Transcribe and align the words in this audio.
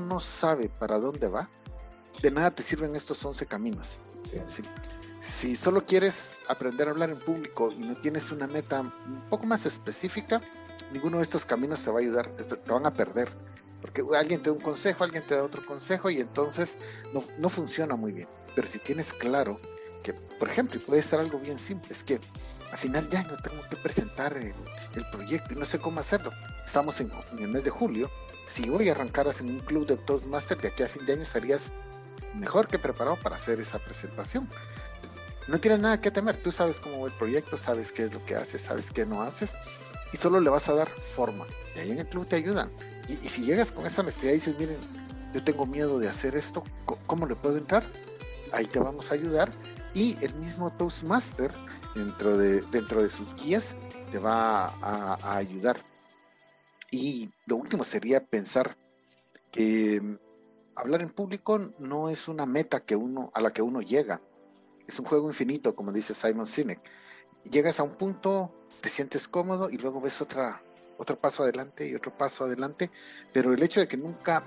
uno 0.00 0.14
no 0.14 0.20
sabe 0.20 0.68
para 0.68 0.98
dónde 0.98 1.28
va, 1.28 1.48
de 2.22 2.30
nada 2.30 2.50
te 2.50 2.62
sirven 2.62 2.96
estos 2.96 3.24
11 3.24 3.46
caminos. 3.46 4.00
Si 5.20 5.54
solo 5.54 5.84
quieres 5.84 6.42
aprender 6.48 6.88
a 6.88 6.92
hablar 6.92 7.10
en 7.10 7.18
público 7.18 7.70
y 7.72 7.78
no 7.78 7.96
tienes 7.96 8.32
una 8.32 8.46
meta 8.46 8.80
un 8.80 9.22
poco 9.28 9.46
más 9.46 9.66
específica, 9.66 10.40
ninguno 10.92 11.18
de 11.18 11.22
estos 11.22 11.44
caminos 11.44 11.82
te 11.82 11.90
va 11.90 11.98
a 11.98 12.02
ayudar, 12.02 12.28
te 12.30 12.72
van 12.72 12.86
a 12.86 12.94
perder. 12.94 13.28
Porque 13.80 14.02
alguien 14.16 14.42
te 14.42 14.50
da 14.50 14.56
un 14.56 14.62
consejo, 14.62 15.04
alguien 15.04 15.26
te 15.26 15.34
da 15.34 15.42
otro 15.42 15.64
consejo 15.64 16.10
y 16.10 16.20
entonces 16.20 16.76
no, 17.14 17.24
no 17.38 17.48
funciona 17.48 17.96
muy 17.96 18.12
bien. 18.12 18.28
Pero 18.54 18.66
si 18.66 18.78
tienes 18.78 19.12
claro 19.12 19.58
que, 20.02 20.12
por 20.12 20.50
ejemplo, 20.50 20.78
y 20.78 20.82
puede 20.82 21.02
ser 21.02 21.20
algo 21.20 21.38
bien 21.38 21.58
simple, 21.58 21.92
es 21.92 22.04
que 22.04 22.20
a 22.72 22.76
final 22.76 23.08
de 23.08 23.16
año 23.16 23.36
tengo 23.42 23.62
que 23.68 23.76
presentar 23.76 24.36
el, 24.36 24.54
proyecto 25.10 25.54
y 25.54 25.56
no 25.56 25.64
sé 25.64 25.78
cómo 25.78 26.00
hacerlo. 26.00 26.30
Estamos 26.64 27.00
en, 27.00 27.10
en, 27.32 27.38
el 27.38 27.48
mes 27.48 27.64
de 27.64 27.70
julio. 27.70 28.10
Si 28.50 28.68
hoy 28.68 28.88
arrancaras 28.88 29.40
en 29.40 29.50
un 29.50 29.60
club 29.60 29.86
de 29.86 29.96
Toastmaster, 29.96 30.58
de 30.58 30.68
aquí 30.68 30.82
a 30.82 30.88
fin 30.88 31.06
de 31.06 31.12
año 31.12 31.22
estarías 31.22 31.72
mejor 32.34 32.66
que 32.66 32.80
preparado 32.80 33.16
para 33.16 33.36
hacer 33.36 33.60
esa 33.60 33.78
presentación. 33.78 34.48
No 35.46 35.60
tienes 35.60 35.78
nada 35.78 36.00
que 36.00 36.10
temer, 36.10 36.36
tú 36.36 36.50
sabes 36.50 36.80
cómo 36.80 37.02
va 37.02 37.06
el 37.06 37.14
proyecto, 37.14 37.56
sabes 37.56 37.92
qué 37.92 38.02
es 38.02 38.12
lo 38.12 38.24
que 38.24 38.34
haces, 38.34 38.62
sabes 38.62 38.90
qué 38.90 39.06
no 39.06 39.22
haces 39.22 39.56
y 40.12 40.16
solo 40.16 40.40
le 40.40 40.50
vas 40.50 40.68
a 40.68 40.74
dar 40.74 40.88
forma. 40.88 41.46
Y 41.76 41.78
ahí 41.78 41.90
en 41.92 42.00
el 42.00 42.08
club 42.08 42.26
te 42.26 42.34
ayudan. 42.34 42.72
Y, 43.08 43.28
si 43.28 43.42
llegas 43.42 43.70
con 43.70 43.86
esa 43.86 44.02
honestidad 44.02 44.32
y 44.32 44.36
dices, 44.36 44.58
miren, 44.58 44.78
yo 45.32 45.44
tengo 45.44 45.64
miedo 45.64 46.00
de 46.00 46.08
hacer 46.08 46.34
esto, 46.34 46.64
¿cómo 47.06 47.26
le 47.26 47.36
puedo 47.36 47.56
entrar? 47.56 47.84
Ahí 48.52 48.66
te 48.66 48.80
vamos 48.80 49.12
a 49.12 49.14
ayudar. 49.14 49.52
Y 49.94 50.16
el 50.24 50.34
mismo 50.34 50.72
Toastmaster, 50.72 51.52
dentro 51.94 52.36
de, 52.36 52.62
dentro 52.72 53.00
de 53.00 53.10
sus 53.10 53.32
guías, 53.36 53.76
te 54.10 54.18
va 54.18 54.66
a, 54.82 55.18
a 55.22 55.36
ayudar. 55.36 55.89
Y 56.90 57.30
lo 57.46 57.56
último 57.56 57.84
sería 57.84 58.24
pensar 58.24 58.76
que 59.50 60.18
hablar 60.74 61.02
en 61.02 61.10
público 61.10 61.58
no 61.78 62.08
es 62.08 62.28
una 62.28 62.46
meta 62.46 62.80
que 62.80 62.96
uno, 62.96 63.30
a 63.34 63.40
la 63.40 63.52
que 63.52 63.62
uno 63.62 63.80
llega. 63.80 64.20
Es 64.86 64.98
un 64.98 65.06
juego 65.06 65.28
infinito, 65.28 65.74
como 65.74 65.92
dice 65.92 66.14
Simon 66.14 66.46
Sinek. 66.46 66.80
Llegas 67.50 67.80
a 67.80 67.84
un 67.84 67.94
punto, 67.94 68.52
te 68.80 68.88
sientes 68.88 69.28
cómodo 69.28 69.70
y 69.70 69.78
luego 69.78 70.00
ves 70.00 70.20
otra, 70.20 70.62
otro 70.98 71.18
paso 71.18 71.42
adelante 71.42 71.88
y 71.88 71.94
otro 71.94 72.16
paso 72.16 72.44
adelante, 72.44 72.90
pero 73.32 73.54
el 73.54 73.62
hecho 73.62 73.80
de 73.80 73.88
que 73.88 73.96
nunca 73.96 74.44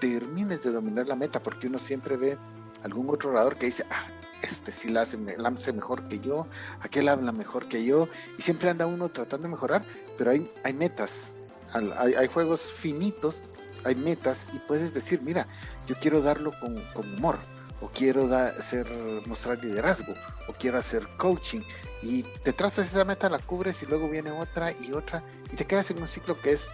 termines 0.00 0.62
de 0.62 0.72
dominar 0.72 1.06
la 1.06 1.16
meta, 1.16 1.42
porque 1.42 1.66
uno 1.66 1.78
siempre 1.78 2.16
ve 2.16 2.38
algún 2.82 3.10
otro 3.10 3.30
orador 3.30 3.58
que 3.58 3.66
dice, 3.66 3.84
ah, 3.90 4.06
este 4.42 4.72
sí 4.72 4.88
la 4.88 5.02
hace, 5.02 5.18
la 5.18 5.50
hace 5.50 5.72
mejor 5.72 6.08
que 6.08 6.18
yo, 6.18 6.46
aquel 6.80 7.08
habla 7.08 7.32
mejor 7.32 7.68
que 7.68 7.84
yo, 7.84 8.08
y 8.38 8.42
siempre 8.42 8.70
anda 8.70 8.86
uno 8.86 9.10
tratando 9.10 9.48
de 9.48 9.52
mejorar, 9.52 9.84
pero 10.16 10.30
hay, 10.30 10.50
hay 10.64 10.72
metas, 10.72 11.34
hay, 11.72 12.26
juegos 12.26 12.72
finitos 12.72 13.42
hay 13.84 13.94
metas 13.94 14.48
y 14.52 14.58
puedes 14.58 14.92
decir, 14.92 15.22
mira, 15.22 15.46
yo 15.86 15.94
quiero 16.00 16.20
darlo 16.20 16.52
con, 16.60 16.76
humor, 17.16 17.38
o 17.80 17.88
quiero 17.88 18.32
hacer, 18.34 18.86
mostrar 19.26 19.62
liderazgo, 19.64 20.12
o 20.48 20.52
quiero 20.52 20.78
hacer 20.78 21.06
coaching, 21.16 21.60
y 22.02 22.22
te 22.22 22.52
trazas 22.52 22.86
esa 22.86 23.04
meta, 23.04 23.28
la 23.28 23.38
cubres 23.38 23.82
y 23.82 23.86
luego 23.86 24.08
viene 24.10 24.30
otra 24.30 24.72
y 24.72 24.92
otra, 24.92 25.24
y 25.52 25.56
te 25.56 25.66
quedas 25.66 25.90
en 25.90 26.00
un 26.00 26.08
ciclo 26.08 26.36
que 26.36 26.52
es 26.52 26.68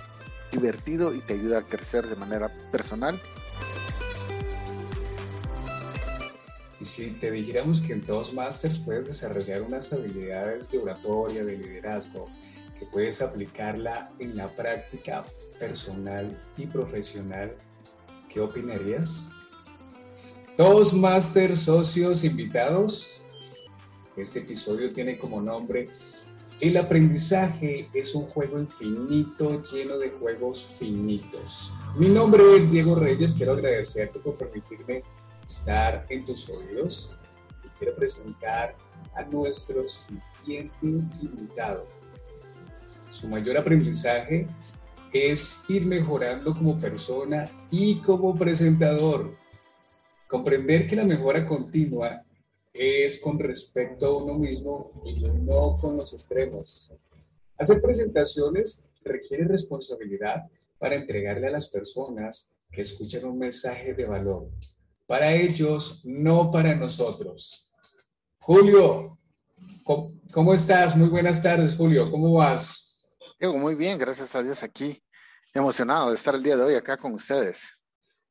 divertido 0.50 1.14
y 1.14 1.20
te 1.20 1.34
ayuda 1.34 1.58
a 1.58 1.62
crecer 1.62 2.06
de 2.06 2.17
manera 2.17 2.48
personal. 2.70 3.20
Y 6.80 6.84
si 6.84 7.11
te 7.12 7.30
dijéramos 7.30 7.80
que 7.80 7.94
en 7.94 8.02
todos 8.02 8.34
Masters 8.34 8.78
puedes 8.78 9.06
desarrollar 9.06 9.62
unas 9.62 9.92
habilidades 9.92 10.70
de 10.70 10.78
oratoria, 10.78 11.44
de 11.44 11.56
liderazgo, 11.56 12.30
que 12.78 12.86
puedes 12.86 13.22
aplicarla 13.22 14.12
en 14.19 14.36
la 14.36 14.48
práctica 14.48 15.24
personal 15.58 16.39
y 16.56 16.67
profesional, 16.67 17.56
¿qué 18.28 18.40
opinarías? 18.40 19.33
Dos 20.56 20.92
máster 20.92 21.56
socios 21.56 22.24
invitados. 22.24 23.24
Este 24.17 24.40
episodio 24.40 24.92
tiene 24.92 25.18
como 25.18 25.42
nombre 25.42 25.89
El 26.61 26.78
aprendizaje 26.78 27.86
es 27.92 28.14
un 28.14 28.24
juego 28.24 28.58
infinito 28.58 29.62
lleno 29.64 29.98
de 29.98 30.11
juegos 30.12 30.77
finitos. 30.78 31.70
Mi 31.98 32.08
nombre 32.08 32.42
es 32.56 32.70
Diego 32.70 32.95
Reyes, 32.95 33.34
quiero 33.34 33.52
agradecerte 33.52 34.18
por 34.20 34.39
permitirme 34.39 35.01
estar 35.46 36.06
en 36.08 36.24
tus 36.24 36.48
oídos 36.48 37.20
y 37.62 37.68
quiero 37.78 37.95
presentar 37.95 38.74
a 39.14 39.22
nuestro 39.24 39.86
siguiente 39.86 40.77
invitado. 40.83 41.95
Su 43.16 43.28
mayor 43.28 43.56
aprendizaje 43.56 44.46
es 45.10 45.64
ir 45.70 45.86
mejorando 45.86 46.52
como 46.52 46.78
persona 46.78 47.46
y 47.70 48.02
como 48.02 48.34
presentador. 48.34 49.34
Comprender 50.28 50.86
que 50.86 50.96
la 50.96 51.04
mejora 51.04 51.46
continua 51.46 52.22
es 52.74 53.18
con 53.20 53.38
respecto 53.38 54.04
a 54.04 54.22
uno 54.22 54.38
mismo 54.38 54.92
y 55.06 55.22
no 55.22 55.78
con 55.80 55.96
los 55.96 56.12
extremos. 56.12 56.92
Hacer 57.56 57.80
presentaciones 57.80 58.84
requiere 59.02 59.44
responsabilidad 59.44 60.42
para 60.78 60.96
entregarle 60.96 61.46
a 61.46 61.52
las 61.52 61.70
personas 61.70 62.52
que 62.70 62.83
escuchan 62.83 63.24
un 63.24 63.38
mensaje 63.38 63.94
de 63.94 64.04
valor. 64.04 64.50
Para 65.06 65.33
ellos, 65.33 66.02
no 66.04 66.52
para 66.52 66.74
nosotros. 66.74 67.72
Julio, 68.40 69.18
¿cómo, 70.34 70.52
estás? 70.52 70.94
Muy 70.94 71.08
buenas 71.08 71.42
tardes, 71.42 71.74
Julio. 71.74 72.10
¿Cómo 72.10 72.34
vas? 72.34 72.86
Muy 73.41 73.74
bien, 73.74 73.98
gracias 73.98 74.35
a 74.35 74.42
Dios 74.42 74.63
aquí. 74.63 75.02
Emocionado 75.55 76.11
de 76.11 76.17
estar 76.17 76.35
el 76.35 76.42
día 76.42 76.57
de 76.57 76.64
hoy 76.64 76.74
acá 76.74 76.97
con 76.97 77.13
ustedes. 77.14 77.69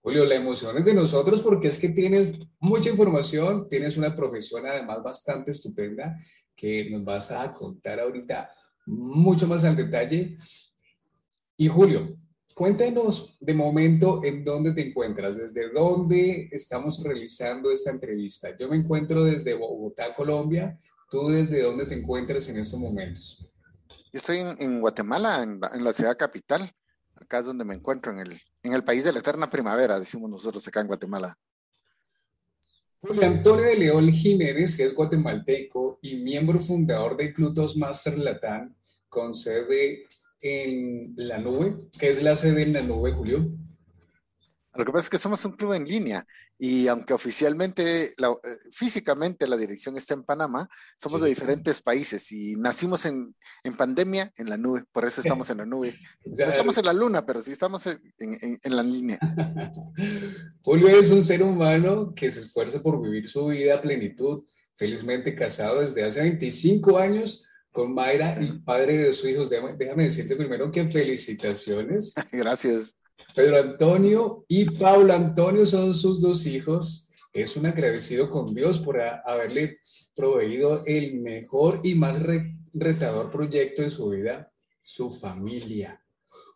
Julio, 0.02 0.26
la 0.26 0.36
emoción 0.36 0.78
es 0.78 0.86
de 0.86 0.94
nosotros 0.94 1.42
porque 1.42 1.70
es 1.70 1.80
que 1.80 1.90
tienes 1.90 2.38
mucha 2.60 2.90
información, 2.90 3.68
tienes 3.68 3.98
una 3.98 4.16
profesión 4.16 4.66
además 4.66 5.02
bastante 5.04 5.52
estupenda 5.52 6.16
que 6.56 6.90
nos 6.92 7.04
vas 7.04 7.32
a 7.32 7.54
contar 7.54 8.00
ahorita 8.00 8.52
mucho 8.86 9.48
más 9.48 9.64
al 9.64 9.76
detalle. 9.76 10.38
Y 11.58 11.68
Julio, 11.68 12.18
cuéntanos 12.54 13.38
de 13.40 13.54
momento 13.54 14.24
en 14.24 14.44
dónde 14.44 14.74
te 14.74 14.90
encuentras, 14.90 15.38
desde 15.38 15.72
dónde 15.72 16.50
estamos 16.52 17.02
realizando 17.04 17.72
esta 17.72 17.92
entrevista. 17.92 18.56
Yo 18.58 18.70
me 18.70 18.78
encuentro 18.78 19.24
desde 19.24 19.56
Bogotá, 19.56 20.14
Colombia. 20.14 20.80
¿Tú 21.10 21.30
desde 21.30 21.64
dónde 21.64 21.86
te 21.86 21.96
encuentras 21.96 22.48
en 22.50 22.58
estos 22.58 22.80
momentos? 22.80 23.55
Yo 24.16 24.20
estoy 24.20 24.38
en, 24.38 24.80
Guatemala, 24.80 25.44
en 25.44 25.60
la, 25.60 25.92
ciudad 25.92 26.16
capital. 26.16 26.72
Acá 27.16 27.40
es 27.40 27.46
donde 27.48 27.66
me 27.66 27.74
encuentro, 27.74 28.14
en 28.14 28.20
el, 28.20 28.40
en 28.64 28.72
el 28.72 28.82
país 28.82 29.04
de 29.04 29.12
la 29.12 29.20
eterna 29.20 29.50
primavera, 29.50 30.00
decimos 30.00 30.30
nosotros 30.30 30.66
acá 30.66 30.80
en 30.80 30.88
Guatemala. 30.88 31.38
Julio 33.02 33.26
Antonio 33.26 33.66
de 33.66 33.76
León 33.76 34.10
Jiménez 34.14 34.80
es 34.80 34.96
guatemalteco 34.96 36.00
y 36.02 36.16
miembro 36.16 36.62
fundador 36.62 37.18
de 37.18 37.34
Clutos 37.34 37.76
Master 37.76 38.18
Latán, 38.18 38.74
con 39.10 39.36
sede 39.36 40.08
en 40.40 41.14
la 41.18 41.38
nube. 41.38 41.90
¿Qué 42.00 42.12
es 42.12 42.24
la 42.24 42.38
sede 42.38 42.64
en 42.64 42.72
la 42.72 42.84
nube, 42.84 43.12
Julio? 43.12 43.52
Lo 44.76 44.86
que 44.86 44.92
pasa 44.94 45.04
es 45.04 45.10
que 45.10 45.18
somos 45.18 45.44
un 45.44 45.58
club 45.58 45.74
en 45.74 45.84
línea 45.84 46.26
y 46.58 46.88
aunque 46.88 47.14
oficialmente, 47.14 48.06
eh, 48.06 48.58
físicamente 48.72 49.48
la 49.48 49.58
dirección 49.58 49.98
está 49.98 50.14
en 50.14 50.24
Panamá, 50.24 50.70
somos 50.98 51.22
de 51.22 51.30
diferentes 51.30 51.82
países 51.82 52.32
y 52.32 52.56
nacimos 52.56 53.06
en, 53.06 53.36
pandemia 53.78 54.32
en 54.38 54.50
la 54.50 54.58
nube, 54.58 54.86
por 54.92 55.06
eso 55.06 55.22
estamos 55.22 55.50
en 55.50 55.58
la 55.58 55.66
nube. 55.66 55.98
no 56.26 56.46
estamos 56.46 56.78
en 56.78 56.86
la 56.86 56.94
luna, 56.94 57.26
pero 57.26 57.42
sí 57.42 57.52
estamos 57.52 57.86
en, 57.88 58.00
en 58.20 58.76
la 58.76 58.84
línea. 58.84 59.20
Julio 60.64 60.88
es 60.88 61.12
un 61.12 61.24
ser 61.24 61.44
humano 61.44 62.14
que 62.16 62.32
se 62.32 62.40
esfuerza 62.40 62.82
por 62.82 63.02
vivir 63.02 63.28
su 63.28 63.48
vida 63.48 63.76
a 63.76 63.82
plenitud, 63.82 64.44
felizmente 64.76 65.36
casado 65.36 65.82
desde 65.82 66.04
hace 66.04 66.22
25 66.22 66.98
años 66.98 67.46
con 67.76 67.94
Mayra 67.94 68.42
y 68.42 68.60
padre 68.60 68.98
de 69.00 69.14
sus 69.14 69.30
hijos. 69.30 69.50
déjame 69.50 70.04
decirte 70.04 70.36
primero 70.38 70.72
que 70.72 70.88
felicitaciones. 70.88 72.16
Gracias. 72.32 72.96
Pedro 73.36 73.58
Antonio 73.58 74.46
y 74.48 74.64
Paula 74.64 75.16
Antonio 75.16 75.66
son 75.66 75.94
sus 75.94 76.22
dos 76.22 76.46
hijos. 76.46 77.12
Es 77.34 77.58
un 77.58 77.66
agradecido 77.66 78.30
con 78.30 78.56
Dios 78.56 78.80
por 78.80 78.98
haberle 79.02 79.80
proveído 80.16 80.86
el 80.86 81.16
mejor 81.16 81.82
y 81.84 81.96
más 81.96 82.24
retador 82.74 83.30
proyecto 83.30 83.82
de 83.82 83.90
su 83.90 84.10
vida, 84.10 84.50
su 84.82 85.10
familia. 85.10 86.02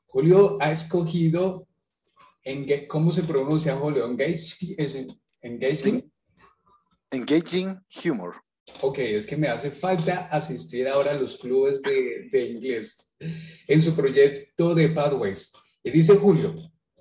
Julio 0.05 0.57
ha 0.61 0.71
escogido, 0.71 1.67
¿cómo 2.87 3.11
se 3.11 3.23
pronuncia 3.23 3.75
Julio? 3.75 4.05
Engaging, 4.05 5.19
engaging, 5.41 6.11
engaging 7.11 7.77
humor. 8.05 8.35
Ok, 8.81 8.99
es 8.99 9.27
que 9.27 9.35
me 9.35 9.49
hace 9.49 9.71
falta 9.71 10.29
asistir 10.31 10.87
ahora 10.87 11.11
a 11.11 11.15
los 11.15 11.37
clubes 11.37 11.81
de, 11.81 12.29
de 12.31 12.45
inglés 12.51 13.09
en 13.67 13.81
su 13.81 13.93
proyecto 13.93 14.73
de 14.73 14.89
Pathways. 14.89 15.51
Y 15.83 15.91
dice 15.91 16.15
Julio, 16.15 16.55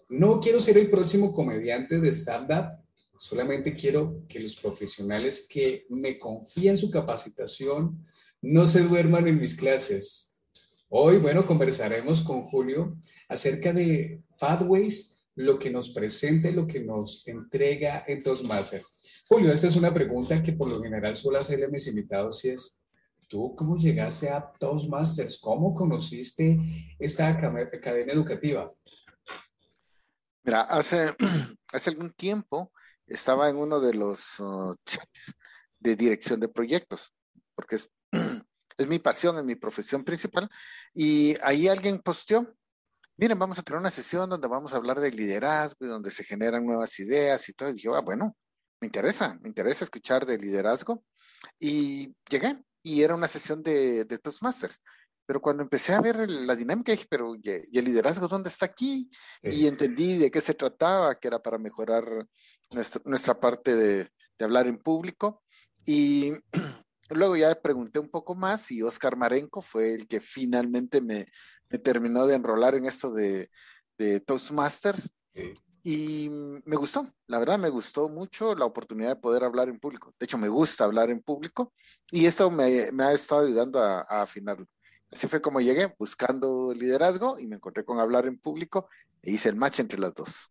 no 0.09 0.41
quiero 0.41 0.61
ser 0.61 0.79
el 0.79 0.89
próximo 0.89 1.33
comediante 1.33 2.01
de 2.01 2.13
stand-up, 2.13 2.79
solamente 3.19 3.75
quiero 3.75 4.25
que 4.29 4.41
los 4.41 4.57
profesionales 4.57 5.47
que 5.49 5.87
me 5.91 6.19
confían 6.19 6.77
su 6.77 6.91
capacitación 6.91 8.05
no 8.41 8.67
se 8.67 8.83
duerman 8.83 9.27
en 9.27 9.41
mis 9.41 9.57
clases. 9.57 10.39
Hoy, 10.89 11.19
bueno, 11.19 11.45
conversaremos 11.45 12.23
con 12.23 12.43
Julio 12.45 12.97
acerca 13.29 13.73
de 13.73 14.23
pathways 14.39 15.19
lo 15.39 15.57
que 15.59 15.71
nos 15.71 15.91
presenta 15.91 16.51
lo 16.51 16.67
que 16.67 16.81
nos 16.81 17.27
entrega 17.29 18.05
en 18.09 18.21
Toastmasters. 18.21 19.25
Julio, 19.29 19.53
esta 19.53 19.69
es 19.69 19.77
una 19.77 19.95
pregunta 19.95 20.43
que 20.43 20.53
por 20.53 20.69
lo 20.69 20.83
general 20.83 21.17
suelo 21.17 21.39
hacerle 21.39 21.67
a 21.67 21.71
mis 21.71 21.87
invitados 21.87 22.45
y 22.45 22.51
es, 22.51 22.78
¿tú 23.29 23.55
cómo 23.55 23.77
llegaste 23.77 24.31
a 24.31 24.53
Toastmasters? 24.59 25.39
¿Cómo 25.39 25.75
conociste 25.75 26.59
esta 26.99 27.29
academia 27.29 28.13
educativa? 28.13 28.73
Mira, 30.43 30.63
hace, 30.63 31.15
hace 31.73 31.91
algún 31.91 32.13
tiempo 32.13 32.73
estaba 33.07 33.49
en 33.49 33.57
uno 33.57 33.81
de 33.81 33.95
los 33.95 34.41
uh, 34.41 34.75
chats 34.85 35.35
de 35.79 35.97
dirección 35.97 36.41
de 36.41 36.49
proyectos, 36.49 37.13
porque 37.55 37.77
es, 37.77 37.91
es 38.79 38.89
mi 38.89 38.99
pasión, 38.99 39.37
es 39.39 39.45
mi 39.45 39.55
profesión 39.55 40.05
principal, 40.05 40.49
y 40.95 41.37
ahí 41.43 41.69
alguien 41.69 42.01
posteó, 42.01 42.55
miren, 43.17 43.39
vamos 43.39 43.59
a 43.59 43.63
tener 43.63 43.81
una 43.81 43.91
sesión 43.91 44.29
donde 44.31 44.49
vamos 44.49 44.73
a 44.73 44.77
hablar 44.77 45.01
de 45.01 45.11
liderazgo 45.11 45.79
y 45.81 45.87
donde 45.87 46.11
se 46.11 46.25
generan 46.25 46.65
nuevas 46.65 46.99
ideas 46.99 47.49
y 47.49 47.53
todo, 47.53 47.71
y 47.71 47.75
dije, 47.75 47.89
ah, 47.95 48.01
bueno, 48.01 48.37
me 48.81 48.87
interesa, 48.87 49.39
me 49.41 49.49
interesa 49.49 49.85
escuchar 49.85 50.25
de 50.25 50.39
liderazgo, 50.39 51.05
y 51.59 52.15
llegué, 52.29 52.63
y 52.89 53.03
era 53.03 53.15
una 53.15 53.29
sesión 53.29 53.63
de, 53.63 54.05
de 54.05 54.19
Toastmasters. 54.19 54.83
Pero 55.27 55.43
cuando 55.43 55.63
empecé 55.63 55.93
a 55.93 56.01
ver 56.01 56.31
la 56.31 56.57
dinámica, 56.57 56.91
dije, 56.91 57.07
pero 57.09 57.35
¿y 57.35 57.79
el 57.79 57.85
liderazgo 57.85 58.29
dónde 58.29 58.49
está 58.49 58.65
aquí? 58.65 59.11
Y 59.43 59.67
entendí 59.67 60.17
de 60.17 60.31
qué 60.31 60.41
se 60.41 60.55
trataba, 60.55 61.19
que 61.19 61.29
era 61.29 61.43
para 61.43 61.59
mejorar 61.59 62.05
nuestra, 62.71 63.03
nuestra 63.05 63.39
parte 63.39 63.77
de, 63.77 64.09
de 64.39 64.45
hablar 64.45 64.67
en 64.67 64.79
público. 64.79 65.43
Y 65.85 66.33
luego 67.11 67.37
ya 67.37 67.61
pregunté 67.61 67.99
un 67.99 68.09
poco 68.09 68.35
más 68.35 68.71
y 68.71 68.83
Oscar 68.83 69.19
Marenco 69.19 69.61
fue 69.61 69.93
el 69.93 70.09
que 70.09 70.23
finalmente 70.23 71.03
me, 71.03 71.27
me 71.69 71.79
terminó 71.79 72.27
de 72.27 72.37
enrolar 72.37 72.75
en 72.75 72.87
esto 72.87 73.13
de, 73.13 73.51
de 73.99 74.21
Toastmasters. 74.21 75.13
Y 75.83 76.29
me 76.31 76.77
gustó, 76.77 77.07
la 77.27 77.39
verdad 77.39 77.59
me 77.59 77.69
gustó 77.69 78.09
mucho 78.09 78.55
la 78.55 78.65
oportunidad 78.65 79.11
de 79.11 79.21
poder 79.21 79.45
hablar 79.45 79.69
en 79.69 79.79
público. 79.79 80.15
De 80.19 80.25
hecho, 80.25 80.39
me 80.39 80.49
gusta 80.49 80.85
hablar 80.85 81.11
en 81.11 81.23
público 81.23 81.73
y 82.11 82.27
eso 82.27 82.51
me, 82.51 82.91
me 82.93 83.05
ha 83.05 83.13
estado 83.13 83.47
ayudando 83.47 83.79
a, 83.79 84.01
a, 84.01 84.23
afinarlo. 84.23 84.67
Así 85.11 85.27
fue 85.29 85.41
como 85.41 85.61
llegué, 85.61 85.95
buscando 85.99 86.75
liderazgo 86.75 87.39
y 87.39 87.47
me 87.47 87.57
encontré 87.57 87.85
con 87.85 88.01
hablar 88.01 88.27
en 88.27 88.39
público 88.39 88.89
e 89.23 89.33
hice 89.33 89.49
el 89.49 89.57
match 89.57 89.81
entre 89.81 89.99
las 89.99 90.15
dos. 90.15 90.51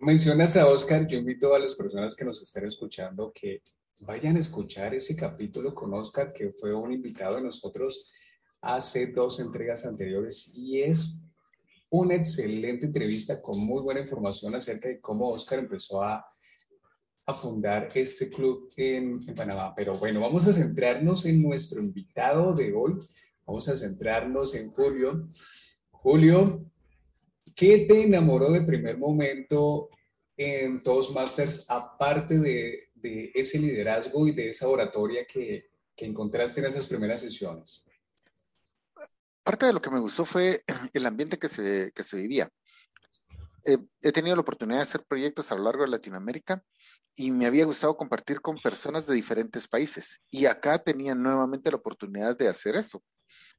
Mencionas 0.00 0.56
a 0.56 0.68
Oscar, 0.68 1.06
yo 1.06 1.18
invito 1.18 1.54
a 1.54 1.58
las 1.58 1.74
personas 1.74 2.14
que 2.14 2.24
nos 2.24 2.42
estén 2.42 2.66
escuchando 2.66 3.32
que 3.34 3.62
vayan 4.00 4.36
a 4.36 4.40
escuchar 4.40 4.94
ese 4.94 5.16
capítulo 5.16 5.74
con 5.74 5.92
Oscar, 5.94 6.32
que 6.32 6.52
fue 6.52 6.74
un 6.74 6.92
invitado 6.92 7.36
de 7.36 7.42
nosotros 7.42 8.12
hace 8.60 9.12
dos 9.12 9.40
entregas 9.40 9.84
anteriores 9.84 10.52
y 10.54 10.82
es 10.82 11.20
una 11.90 12.14
excelente 12.14 12.86
entrevista 12.86 13.40
con 13.40 13.58
muy 13.60 13.82
buena 13.82 14.00
información 14.00 14.54
acerca 14.54 14.88
de 14.88 15.00
cómo 15.00 15.30
Oscar 15.30 15.60
empezó 15.60 16.02
a, 16.02 16.24
a 17.26 17.34
fundar 17.34 17.88
este 17.94 18.28
club 18.28 18.68
en, 18.76 19.20
en, 19.26 19.34
Panamá. 19.34 19.74
Pero 19.74 19.94
bueno, 19.94 20.20
vamos 20.20 20.46
a 20.46 20.52
centrarnos 20.52 21.24
en 21.24 21.42
nuestro 21.42 21.80
invitado 21.80 22.54
de 22.54 22.72
hoy. 22.74 22.98
Vamos 23.46 23.68
a 23.68 23.76
centrarnos 23.76 24.54
en 24.54 24.70
Julio. 24.70 25.28
Julio, 25.90 26.70
¿qué 27.56 27.86
te 27.88 28.04
enamoró 28.04 28.52
de 28.52 28.62
primer 28.62 28.98
momento 28.98 29.88
en 30.36 30.82
Toastmasters, 30.82 31.66
aparte 31.68 32.38
de, 32.38 32.90
de 32.94 33.32
ese 33.34 33.58
liderazgo 33.58 34.26
y 34.28 34.32
de 34.32 34.50
esa 34.50 34.68
oratoria 34.68 35.24
que, 35.24 35.70
que 35.96 36.06
encontraste 36.06 36.60
en 36.60 36.66
esas 36.66 36.86
primeras 36.86 37.20
sesiones? 37.20 37.87
Parte 39.48 39.64
de 39.64 39.72
lo 39.72 39.80
que 39.80 39.88
me 39.88 39.98
gustó 39.98 40.26
fue 40.26 40.62
el 40.92 41.06
ambiente 41.06 41.38
que 41.38 41.48
se, 41.48 41.90
que 41.94 42.02
se 42.02 42.18
vivía. 42.18 42.50
Eh, 43.64 43.78
he 44.02 44.12
tenido 44.12 44.36
la 44.36 44.42
oportunidad 44.42 44.80
de 44.80 44.82
hacer 44.82 45.06
proyectos 45.08 45.50
a 45.50 45.54
lo 45.54 45.64
largo 45.64 45.84
de 45.84 45.88
Latinoamérica 45.88 46.62
y 47.16 47.30
me 47.30 47.46
había 47.46 47.64
gustado 47.64 47.96
compartir 47.96 48.42
con 48.42 48.58
personas 48.58 49.06
de 49.06 49.14
diferentes 49.14 49.66
países. 49.66 50.20
Y 50.30 50.44
acá 50.44 50.76
tenía 50.76 51.14
nuevamente 51.14 51.70
la 51.70 51.78
oportunidad 51.78 52.36
de 52.36 52.46
hacer 52.46 52.76
eso 52.76 53.02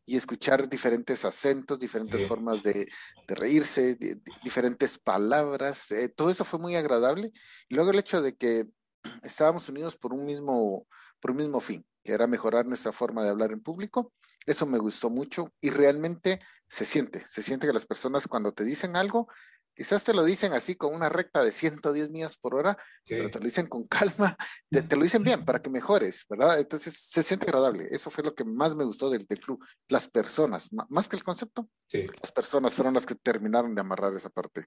y 0.05 0.15
escuchar 0.15 0.69
diferentes 0.69 1.25
acentos, 1.25 1.79
diferentes 1.79 2.21
sí. 2.21 2.27
formas 2.27 2.61
de, 2.61 2.87
de 3.27 3.35
reírse, 3.35 3.95
de, 3.95 4.13
de, 4.13 4.31
diferentes 4.43 4.99
palabras. 4.99 5.89
Eh, 5.89 6.09
todo 6.09 6.29
eso 6.29 6.45
fue 6.45 6.59
muy 6.59 6.75
agradable. 6.75 7.31
Y 7.67 7.73
luego 7.73 7.89
el 7.89 7.97
hecho 7.97 8.21
de 8.21 8.35
que 8.35 8.67
estábamos 9.23 9.67
unidos 9.67 9.97
por 9.97 10.13
un 10.13 10.23
mismo, 10.23 10.85
por 11.19 11.31
un 11.31 11.37
mismo 11.37 11.59
fin, 11.59 11.83
que 12.03 12.13
era 12.13 12.27
mejorar 12.27 12.65
nuestra 12.65 12.91
forma 12.91 13.23
de 13.23 13.29
hablar 13.29 13.51
en 13.51 13.61
público. 13.61 14.13
Eso 14.45 14.65
me 14.65 14.77
gustó 14.77 15.09
mucho 15.09 15.53
y 15.61 15.69
realmente 15.69 16.39
se 16.67 16.85
siente, 16.85 17.23
se 17.27 17.41
siente 17.41 17.67
que 17.67 17.73
las 17.73 17.85
personas 17.85 18.27
cuando 18.27 18.51
te 18.51 18.63
dicen 18.63 18.95
algo, 18.95 19.27
quizás 19.75 20.03
te 20.03 20.13
lo 20.13 20.23
dicen 20.25 20.53
así 20.53 20.75
con 20.75 20.93
una 20.93 21.07
recta 21.07 21.43
de 21.43 21.51
110 21.51 22.09
millas 22.09 22.37
por 22.37 22.55
hora, 22.55 22.77
sí. 23.05 23.15
pero 23.15 23.29
te 23.29 23.39
lo 23.39 23.45
dicen 23.45 23.67
con 23.67 23.87
calma, 23.87 24.35
te, 24.69 24.81
te, 24.81 24.95
lo 24.95 25.03
dicen 25.03 25.23
bien 25.23 25.45
para 25.45 25.61
que 25.61 25.69
mejores, 25.69 26.25
¿verdad? 26.29 26.59
Entonces 26.59 26.93
se 26.95 27.23
siente 27.23 27.45
agradable. 27.45 27.87
Eso 27.91 28.09
fue 28.09 28.23
lo 28.23 28.35
que 28.35 28.43
más 28.43 28.75
me 28.75 28.83
gustó 28.83 29.09
del, 29.09 29.25
del 29.25 29.39
club. 29.39 29.63
Las 29.87 30.07
personas, 30.07 30.69
más 30.89 31.07
que 31.07 31.15
el 31.15 31.23
concepto, 31.23 31.69
sí. 31.87 32.07
las 32.21 32.31
personas 32.31 32.73
fueron 32.73 32.93
las 32.93 33.05
que 33.05 33.15
terminaron 33.15 33.73
de 33.73 33.81
amarrar 33.81 34.13
esa 34.13 34.29
parte. 34.29 34.65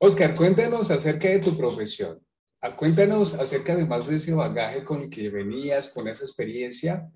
Oscar, 0.00 0.34
cuéntanos 0.34 0.90
acerca 0.90 1.28
de 1.28 1.40
tu 1.40 1.56
profesión. 1.56 2.20
Ah, 2.60 2.74
cuéntanos 2.74 3.34
acerca 3.34 3.76
de 3.76 3.86
más 3.86 4.08
de 4.08 4.16
ese 4.16 4.34
bagaje 4.34 4.84
con 4.84 5.02
el 5.02 5.10
que 5.10 5.30
venías, 5.30 5.88
con 5.88 6.08
esa 6.08 6.24
experiencia 6.24 7.08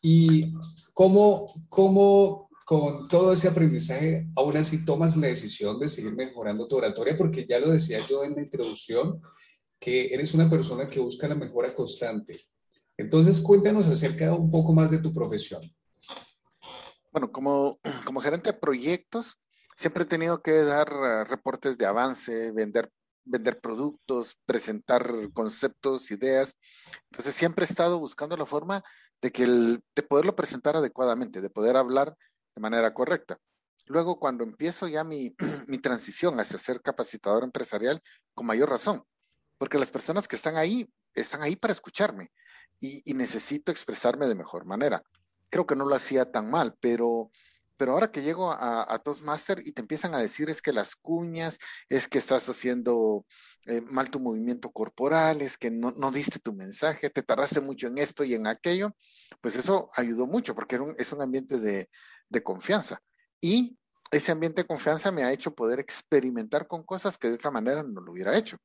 y 0.00 0.54
cómo, 0.94 1.46
cómo 1.68 2.48
con 2.64 3.08
todo 3.08 3.32
ese 3.32 3.48
aprendizaje 3.48 4.28
aún 4.36 4.56
así 4.56 4.84
tomas 4.84 5.16
la 5.16 5.26
decisión 5.26 5.80
de 5.80 5.88
seguir 5.88 6.14
mejorando 6.14 6.68
tu 6.68 6.76
oratoria, 6.76 7.16
porque 7.16 7.44
ya 7.44 7.58
lo 7.58 7.70
decía 7.70 7.98
yo 8.06 8.22
en 8.22 8.36
la 8.36 8.42
introducción, 8.42 9.20
que 9.80 10.14
eres 10.14 10.32
una 10.34 10.48
persona 10.48 10.86
que 10.86 11.00
busca 11.00 11.26
la 11.26 11.34
mejora 11.34 11.74
constante. 11.74 12.40
Entonces, 12.96 13.40
cuéntanos 13.40 13.88
acerca 13.88 14.32
un 14.32 14.50
poco 14.52 14.72
más 14.72 14.92
de 14.92 14.98
tu 14.98 15.12
profesión. 15.12 15.62
Bueno, 17.10 17.32
como, 17.32 17.80
como 18.04 18.20
gerente 18.20 18.52
de 18.52 18.58
proyectos, 18.58 19.40
siempre 19.76 20.04
he 20.04 20.06
tenido 20.06 20.40
que 20.40 20.52
dar 20.52 20.92
uh, 20.92 21.24
reportes 21.28 21.76
de 21.76 21.86
avance, 21.86 22.52
vender 22.52 22.92
vender 23.24 23.60
productos, 23.60 24.36
presentar 24.46 25.10
conceptos, 25.32 26.10
ideas. 26.10 26.56
Entonces 27.10 27.34
siempre 27.34 27.64
he 27.64 27.68
estado 27.68 27.98
buscando 27.98 28.36
la 28.36 28.46
forma 28.46 28.82
de 29.20 29.30
que 29.30 29.44
el, 29.44 29.82
de 29.94 30.02
poderlo 30.02 30.34
presentar 30.34 30.76
adecuadamente, 30.76 31.40
de 31.40 31.50
poder 31.50 31.76
hablar 31.76 32.16
de 32.54 32.60
manera 32.60 32.92
correcta. 32.92 33.38
Luego, 33.86 34.18
cuando 34.18 34.44
empiezo 34.44 34.88
ya 34.88 35.04
mi, 35.04 35.34
mi 35.68 35.78
transición 35.78 36.38
hacia 36.40 36.58
ser 36.58 36.80
capacitador 36.82 37.44
empresarial, 37.44 38.00
con 38.34 38.46
mayor 38.46 38.70
razón, 38.70 39.04
porque 39.58 39.78
las 39.78 39.90
personas 39.90 40.26
que 40.26 40.36
están 40.36 40.56
ahí 40.56 40.88
están 41.14 41.42
ahí 41.42 41.56
para 41.56 41.72
escucharme 41.72 42.30
y, 42.80 43.02
y 43.04 43.14
necesito 43.14 43.70
expresarme 43.70 44.26
de 44.26 44.34
mejor 44.34 44.64
manera. 44.64 45.02
Creo 45.50 45.66
que 45.66 45.76
no 45.76 45.84
lo 45.84 45.94
hacía 45.94 46.32
tan 46.32 46.50
mal, 46.50 46.74
pero 46.80 47.30
pero 47.82 47.94
ahora 47.94 48.12
que 48.12 48.22
llego 48.22 48.52
a, 48.52 48.86
a 48.94 48.98
Toastmaster 49.00 49.60
y 49.66 49.72
te 49.72 49.82
empiezan 49.82 50.14
a 50.14 50.20
decir 50.20 50.48
es 50.48 50.62
que 50.62 50.72
las 50.72 50.94
cuñas, 50.94 51.58
es 51.88 52.06
que 52.06 52.18
estás 52.18 52.48
haciendo 52.48 53.26
eh, 53.66 53.80
mal 53.80 54.08
tu 54.08 54.20
movimiento 54.20 54.70
corporal, 54.70 55.40
es 55.40 55.58
que 55.58 55.72
no, 55.72 55.90
no, 55.90 56.12
diste 56.12 56.38
tu 56.38 56.52
mensaje, 56.52 57.10
te 57.10 57.24
tardaste 57.24 57.60
mucho 57.60 57.88
en 57.88 57.98
esto 57.98 58.22
y 58.22 58.34
en 58.34 58.46
aquello, 58.46 58.94
pues 59.40 59.56
eso 59.56 59.90
ayudó 59.96 60.28
mucho 60.28 60.54
porque 60.54 60.78
un, 60.78 60.94
es 60.96 61.12
un 61.12 61.22
ambiente 61.22 61.58
de, 61.58 61.90
de 62.28 62.42
confianza. 62.44 63.00
Y 63.40 63.76
ese 64.12 64.30
ambiente 64.30 64.62
de 64.62 64.68
confianza 64.68 65.10
me 65.10 65.24
ha 65.24 65.32
hecho 65.32 65.52
poder 65.52 65.80
experimentar 65.80 66.68
con 66.68 66.84
cosas 66.84 67.18
que 67.18 67.30
de 67.30 67.34
otra 67.34 67.50
manera 67.50 67.82
no 67.82 68.00
lo 68.00 68.12
hubiera 68.12 68.38
hecho. 68.38 68.58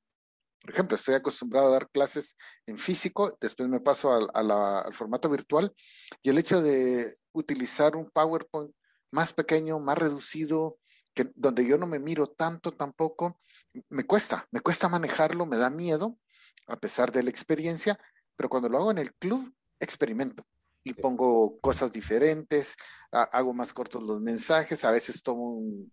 Por 0.62 0.70
ejemplo, 0.70 0.96
estoy 0.96 1.16
acostumbrado 1.16 1.70
a 1.70 1.72
dar 1.72 1.90
clases 1.90 2.38
en 2.68 2.78
físico, 2.78 3.36
después 3.42 3.68
me 3.68 3.80
paso 3.80 4.14
al, 4.14 4.30
a 4.36 4.44
la, 4.44 4.82
al 4.82 4.94
formato 4.94 5.28
virtual 5.28 5.74
y 6.22 6.30
el 6.30 6.38
hecho 6.38 6.62
de 6.62 7.16
utilizar 7.32 7.96
un 7.96 8.12
PowerPoint 8.12 8.72
más 9.12 9.34
pequeño, 9.34 9.80
más 9.80 9.98
reducido, 9.98 10.80
que, 11.14 11.32
donde 11.36 11.66
yo 11.66 11.78
no 11.78 11.88
me 11.88 12.00
miro 12.00 12.28
tanto 12.28 12.72
tampoco, 12.72 13.42
me 13.90 14.06
cuesta, 14.06 14.48
me 14.52 14.62
cuesta 14.62 14.90
manejarlo, 14.90 15.46
me 15.46 15.58
da 15.58 15.70
miedo, 15.70 16.18
a 16.68 16.78
pesar 16.78 17.12
de 17.12 17.24
la 17.24 17.30
experiencia, 17.30 18.00
pero 18.36 18.50
cuando 18.50 18.70
lo 18.70 18.78
hago 18.78 18.92
en 18.92 19.00
el 19.00 19.14
club, 19.16 19.54
experimento 19.80 20.46
y 20.88 20.94
pongo 20.94 21.60
cosas 21.60 21.92
diferentes, 21.92 22.76
hago 23.12 23.54
más 23.54 23.74
cortos 23.74 24.04
los 24.04 24.22
mensajes, 24.22 24.86
a 24.86 24.92
veces 24.92 25.22
tomo 25.22 25.58
un, 25.58 25.92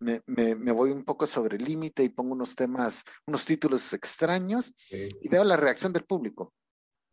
me, 0.00 0.22
me, 0.26 0.54
me, 0.54 0.72
voy 0.72 0.90
un 0.90 1.04
poco 1.04 1.26
sobre 1.26 1.56
el 1.56 1.64
límite 1.64 2.04
y 2.04 2.08
pongo 2.08 2.32
unos 2.32 2.54
temas, 2.54 3.04
unos 3.26 3.44
títulos 3.44 3.92
extraños 3.92 4.74
y 4.90 5.28
veo 5.28 5.44
la 5.44 5.56
reacción 5.56 5.92
del 5.92 6.04
público. 6.04 6.54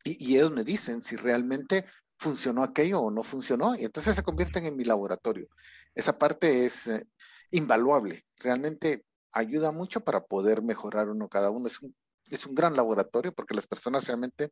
Y, 0.03 0.24
y, 0.24 0.36
ellos 0.36 0.51
me 0.51 0.63
dicen 0.63 1.01
si 1.01 1.15
realmente 1.15 1.86
funcionó 2.17 2.63
aquello 2.63 3.01
o 3.01 3.12
no 3.12 3.24
funcionó, 3.24 3.75
y 3.75 3.86
entonces 3.86 4.15
se 4.15 4.24
convierten 4.24 4.65
en 4.65 4.75
mi 4.75 4.84
laboratorio. 4.84 5.48
Esa 5.93 6.17
parte 6.17 6.65
es 6.65 6.88
eh, 6.88 7.05
invaluable, 7.51 8.24
realmente 8.38 9.03
ayuda 9.31 9.72
mucho 9.72 10.01
para 10.01 10.24
poder 10.24 10.62
mejorar 10.62 11.10
uno 11.10 11.27
cada 11.27 11.50
uno. 11.50 11.67
Es 11.67 11.81
un, 11.81 11.93
es 12.31 12.45
un 12.45 12.55
gran 12.55 12.75
laboratorio 12.75 13.34
porque 13.34 13.53
las 13.53 13.67
personas 13.67 14.07
realmente 14.07 14.50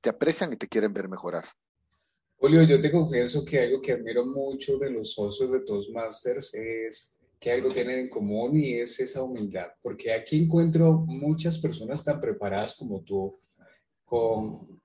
te 0.00 0.10
aprecian 0.10 0.52
y 0.52 0.56
te 0.56 0.68
quieren 0.68 0.92
ver 0.92 1.08
mejorar. 1.08 1.44
Julio, 2.36 2.62
yo 2.62 2.80
te 2.80 2.90
confieso 2.90 3.44
que 3.44 3.60
algo 3.60 3.82
que 3.82 3.92
admiro 3.92 4.24
mucho 4.24 4.78
de 4.78 4.90
los 4.90 5.12
socios 5.12 5.50
de 5.50 5.60
Toastmasters 5.60 6.54
es 6.54 7.16
que 7.38 7.52
algo 7.52 7.70
tienen 7.70 8.00
en 8.00 8.08
común 8.08 8.56
y 8.56 8.80
es 8.80 9.00
esa 9.00 9.22
humildad, 9.22 9.68
porque 9.82 10.12
aquí 10.12 10.44
encuentro 10.44 11.04
muchas 11.06 11.58
personas 11.58 12.04
tan 12.04 12.20
preparadas 12.20 12.74
como 12.76 13.02
tú, 13.02 13.38
con, 14.04 14.80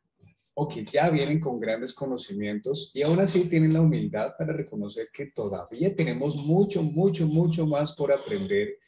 o 0.57 0.67
que 0.67 0.85
ya 0.85 1.09
vienen 1.09 1.39
con 1.39 1.59
grandes 1.59 1.93
conocimientos 1.93 2.91
y 2.93 3.03
aún 3.03 3.19
así 3.19 3.49
tienen 3.49 3.73
la 3.73 3.81
humildad 3.81 4.35
para 4.37 4.53
reconocer 4.53 5.09
que 5.13 5.27
todavía 5.27 5.93
tenemos 5.93 6.37
mucho, 6.37 6.81
mucho, 6.81 7.27
mucho 7.27 7.67
más 7.67 7.93
por 7.93 8.11
aprender 8.11 8.79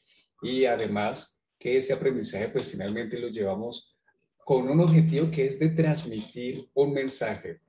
y 0.42 0.66
además 0.66 1.40
que 1.60 1.78
ese 1.78 1.94
aprendizaje 1.94 2.50
pues 2.50 2.68
finalmente 2.68 3.20
lo 3.20 3.28
llevamos 3.28 3.98
con 4.38 4.70
un 4.70 4.80
objetivo 4.80 5.30
que 5.30 5.46
es 5.46 5.60
de 5.60 5.70
transmitir 5.70 6.70
un 6.74 6.94
mensaje. 6.94 7.60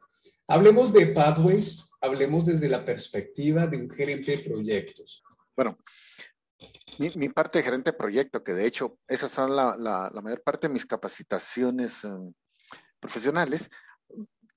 Hablemos 0.47 0.93
de 0.93 1.09
Pathways, 1.09 1.91
hablemos 2.01 2.47
desde 2.47 2.69
la 2.69 2.85
perspectiva 2.85 3.67
de 3.67 3.79
un 3.79 3.91
gerente 3.91 4.37
de 4.37 4.45
proyectos. 4.45 5.25
Bueno, 5.57 5.77
mi, 6.99 7.29
parte 7.31 7.59
de 7.59 7.65
gerente 7.65 7.91
de 7.91 7.99
proyecto, 7.99 8.45
que 8.45 8.53
de 8.53 8.65
hecho 8.65 8.99
esas 9.09 9.33
son 9.33 9.57
la, 9.57 9.77
la, 9.77 10.21
mayor 10.23 10.41
parte 10.43 10.69
de 10.69 10.73
mis 10.73 10.87
capacitaciones 10.87 12.05
em, 12.05 12.33
profesionales, 13.01 13.71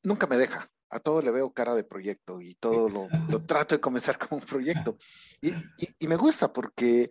nunca 0.03 0.27
me 0.27 0.37
deja. 0.37 0.69
A 0.89 0.99
todo 0.99 1.21
le 1.21 1.31
veo 1.31 1.53
cara 1.53 1.73
de 1.73 1.83
proyecto 1.83 2.41
y 2.41 2.55
todo 2.55 2.89
lo, 2.89 3.07
lo 3.29 3.45
trato 3.45 3.75
de 3.75 3.81
comenzar 3.81 4.17
como 4.17 4.41
un 4.41 4.45
proyecto. 4.45 4.97
Y, 5.41 5.49
y, 5.51 5.95
y, 5.99 6.07
me 6.07 6.17
gusta 6.17 6.51
porque 6.51 7.09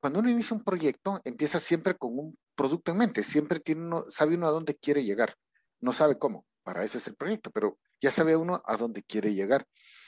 cuando 0.00 0.20
uno 0.20 0.30
inicia 0.30 0.56
un 0.56 0.64
proyecto, 0.64 1.20
empieza 1.24 1.58
siempre 1.58 1.96
con 1.96 2.18
un 2.18 2.38
producto 2.54 2.92
en 2.92 2.98
mente, 2.98 3.22
siempre 3.22 3.60
tiene 3.60 3.82
uno, 3.82 4.04
sabe 4.08 4.34
uno 4.34 4.46
a 4.46 4.50
dónde 4.50 4.74
quiere 4.76 5.04
llegar, 5.04 5.34
no 5.80 5.92
sabe 5.92 6.18
cómo, 6.18 6.46
para 6.62 6.84
eso 6.84 6.98
es 6.98 7.06
el 7.08 7.16
proyecto, 7.16 7.50
pero 7.50 7.78
ya 8.00 8.10
sabe 8.10 8.36
uno 8.36 8.62
a 8.66 8.76
dónde 8.76 9.02
quiere 9.02 9.34
llegar. 9.34 9.66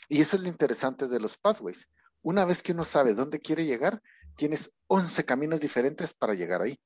Y 0.08 0.20
eso 0.20 0.36
es 0.36 0.42
lo 0.42 0.48
interesante 0.48 1.08
de 1.08 1.20
los 1.20 1.36
pathways. 1.38 1.88
Una 2.22 2.44
vez 2.44 2.62
que 2.62 2.72
uno 2.72 2.84
sabe 2.84 3.14
dónde 3.14 3.40
quiere 3.40 3.64
llegar, 3.64 4.02
tienes 4.36 4.70
11 4.88 5.24
caminos 5.24 5.60
diferentes 5.60 6.14
para 6.14 6.34
llegar 6.34 6.62
ahí. 6.62 6.78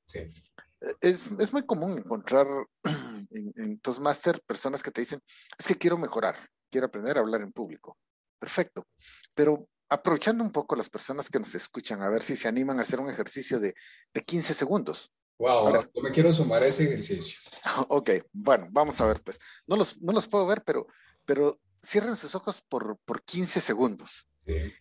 Es, 0.99 1.29
es, 1.39 1.53
muy 1.53 1.65
común 1.65 1.97
encontrar 1.97 2.47
en, 3.31 3.53
en 3.55 3.79
Toastmaster 3.79 4.41
personas 4.41 4.81
que 4.81 4.91
te 4.91 5.01
dicen, 5.01 5.21
es 5.57 5.67
que 5.67 5.75
quiero 5.75 5.97
mejorar, 5.97 6.35
quiero 6.69 6.87
aprender 6.87 7.17
a 7.17 7.21
hablar 7.21 7.41
en 7.41 7.51
público. 7.51 7.97
Perfecto. 8.39 8.87
Pero 9.35 9.67
aprovechando 9.89 10.43
un 10.43 10.51
poco 10.51 10.75
las 10.75 10.89
personas 10.89 11.29
que 11.29 11.39
nos 11.39 11.53
escuchan, 11.53 12.01
a 12.01 12.09
ver 12.09 12.23
si 12.23 12.35
se 12.35 12.47
animan 12.47 12.79
a 12.79 12.83
hacer 12.83 12.99
un 12.99 13.09
ejercicio 13.09 13.59
de, 13.59 13.75
de 14.13 14.21
15 14.21 14.53
segundos. 14.53 15.11
Wow, 15.37 15.73
yo 15.93 16.01
me 16.01 16.11
quiero 16.11 16.31
sumar 16.31 16.63
a 16.63 16.67
ese 16.67 16.85
ejercicio. 16.85 17.37
Ok, 17.89 18.11
bueno, 18.31 18.67
vamos 18.71 18.99
a 19.01 19.05
ver, 19.05 19.21
pues. 19.21 19.39
No 19.67 19.75
los, 19.75 20.01
no 20.01 20.13
los 20.13 20.27
puedo 20.27 20.47
ver, 20.47 20.63
pero, 20.63 20.87
pero 21.25 21.59
cierren 21.83 22.15
sus 22.15 22.35
ojos 22.35 22.63
por, 22.67 22.97
por 23.05 23.23
15 23.23 23.59
segundos. 23.59 24.27
Sí. 24.45 24.73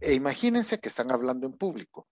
E 0.00 0.14
imagínense 0.14 0.78
que 0.78 0.88
están 0.88 1.10
hablando 1.10 1.46
en 1.46 1.54
público. 1.54 2.06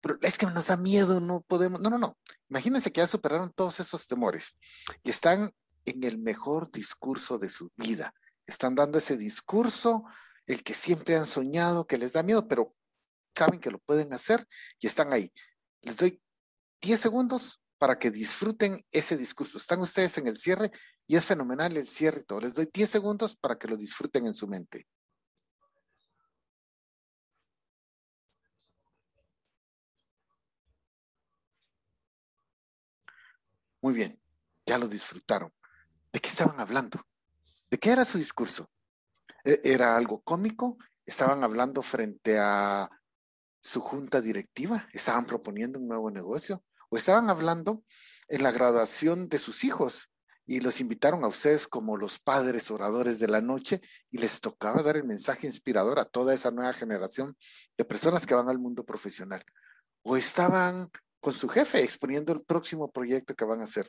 Pero 0.00 0.16
es 0.22 0.38
que 0.38 0.46
nos 0.46 0.66
da 0.66 0.76
miedo, 0.76 1.20
no 1.20 1.42
podemos. 1.42 1.80
No, 1.80 1.90
no, 1.90 1.98
no. 1.98 2.16
Imagínense 2.48 2.90
que 2.90 3.00
ya 3.00 3.06
superaron 3.06 3.52
todos 3.52 3.80
esos 3.80 4.06
temores 4.06 4.56
y 5.02 5.10
están 5.10 5.52
en 5.84 6.04
el 6.04 6.18
mejor 6.18 6.70
discurso 6.70 7.38
de 7.38 7.48
su 7.48 7.70
vida. 7.76 8.14
Están 8.46 8.74
dando 8.74 8.98
ese 8.98 9.16
discurso 9.16 10.04
el 10.46 10.62
que 10.62 10.74
siempre 10.74 11.16
han 11.16 11.26
soñado, 11.26 11.86
que 11.86 11.98
les 11.98 12.12
da 12.12 12.22
miedo, 12.22 12.48
pero 12.48 12.74
saben 13.36 13.60
que 13.60 13.70
lo 13.70 13.78
pueden 13.78 14.12
hacer 14.12 14.46
y 14.78 14.86
están 14.86 15.12
ahí. 15.12 15.32
Les 15.82 15.96
doy 15.96 16.20
10 16.80 16.98
segundos 16.98 17.60
para 17.78 17.98
que 17.98 18.10
disfruten 18.10 18.84
ese 18.90 19.16
discurso. 19.16 19.58
Están 19.58 19.80
ustedes 19.80 20.18
en 20.18 20.26
el 20.26 20.36
cierre 20.36 20.70
y 21.06 21.16
es 21.16 21.24
fenomenal 21.24 21.76
el 21.76 21.86
cierre 21.86 22.20
y 22.20 22.24
todo. 22.24 22.40
Les 22.40 22.54
doy 22.54 22.68
10 22.72 22.90
segundos 22.90 23.36
para 23.36 23.56
que 23.56 23.68
lo 23.68 23.76
disfruten 23.76 24.26
en 24.26 24.34
su 24.34 24.46
mente. 24.46 24.86
Muy 33.82 33.94
bien, 33.94 34.20
ya 34.66 34.78
lo 34.78 34.88
disfrutaron. 34.88 35.52
¿De 36.12 36.20
qué 36.20 36.28
estaban 36.28 36.60
hablando? 36.60 37.00
¿De 37.70 37.78
qué 37.78 37.90
era 37.90 38.04
su 38.04 38.18
discurso? 38.18 38.70
E-, 39.44 39.60
era 39.64 39.96
algo 39.96 40.20
cómico, 40.22 40.78
estaban 41.06 41.42
hablando 41.44 41.82
frente 41.82 42.38
a 42.38 42.90
su 43.62 43.80
junta 43.80 44.20
directiva, 44.20 44.88
estaban 44.92 45.26
proponiendo 45.26 45.78
un 45.78 45.88
nuevo 45.88 46.10
negocio 46.10 46.64
o 46.88 46.96
estaban 46.96 47.30
hablando 47.30 47.84
en 48.28 48.42
la 48.42 48.52
graduación 48.52 49.28
de 49.28 49.38
sus 49.38 49.64
hijos 49.64 50.10
y 50.46 50.60
los 50.60 50.80
invitaron 50.80 51.22
a 51.24 51.28
ustedes 51.28 51.68
como 51.68 51.96
los 51.96 52.18
padres 52.18 52.70
oradores 52.70 53.20
de 53.20 53.28
la 53.28 53.40
noche 53.40 53.80
y 54.10 54.18
les 54.18 54.40
tocaba 54.40 54.82
dar 54.82 54.96
el 54.96 55.04
mensaje 55.04 55.46
inspirador 55.46 56.00
a 56.00 56.04
toda 56.04 56.34
esa 56.34 56.50
nueva 56.50 56.72
generación 56.72 57.36
de 57.78 57.84
personas 57.84 58.26
que 58.26 58.34
van 58.34 58.48
al 58.48 58.58
mundo 58.58 58.84
profesional. 58.84 59.44
O 60.02 60.16
estaban 60.16 60.90
con 61.20 61.34
su 61.34 61.48
jefe 61.48 61.82
exponiendo 61.82 62.32
el 62.32 62.44
próximo 62.44 62.90
proyecto 62.90 63.34
que 63.34 63.44
van 63.44 63.60
a 63.60 63.64
hacer. 63.64 63.88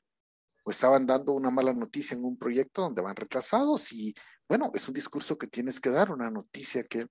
O 0.64 0.72
estaban 0.72 1.08
dando 1.08 1.34
una 1.34 1.50
mala 1.50 1.74
noticia 1.74 2.16
en 2.16 2.24
un 2.24 2.38
proyecto 2.38 2.84
donde 2.84 3.02
van 3.02 3.16
retrasados 3.16 3.92
y 3.94 4.14
bueno, 4.48 4.70
es 4.74 4.88
un 4.88 4.94
discurso 4.94 5.38
que 5.38 5.48
tienes 5.48 5.80
que 5.80 5.90
dar, 5.90 6.12
una 6.12 6.30
noticia 6.30 6.84
que, 6.84 7.08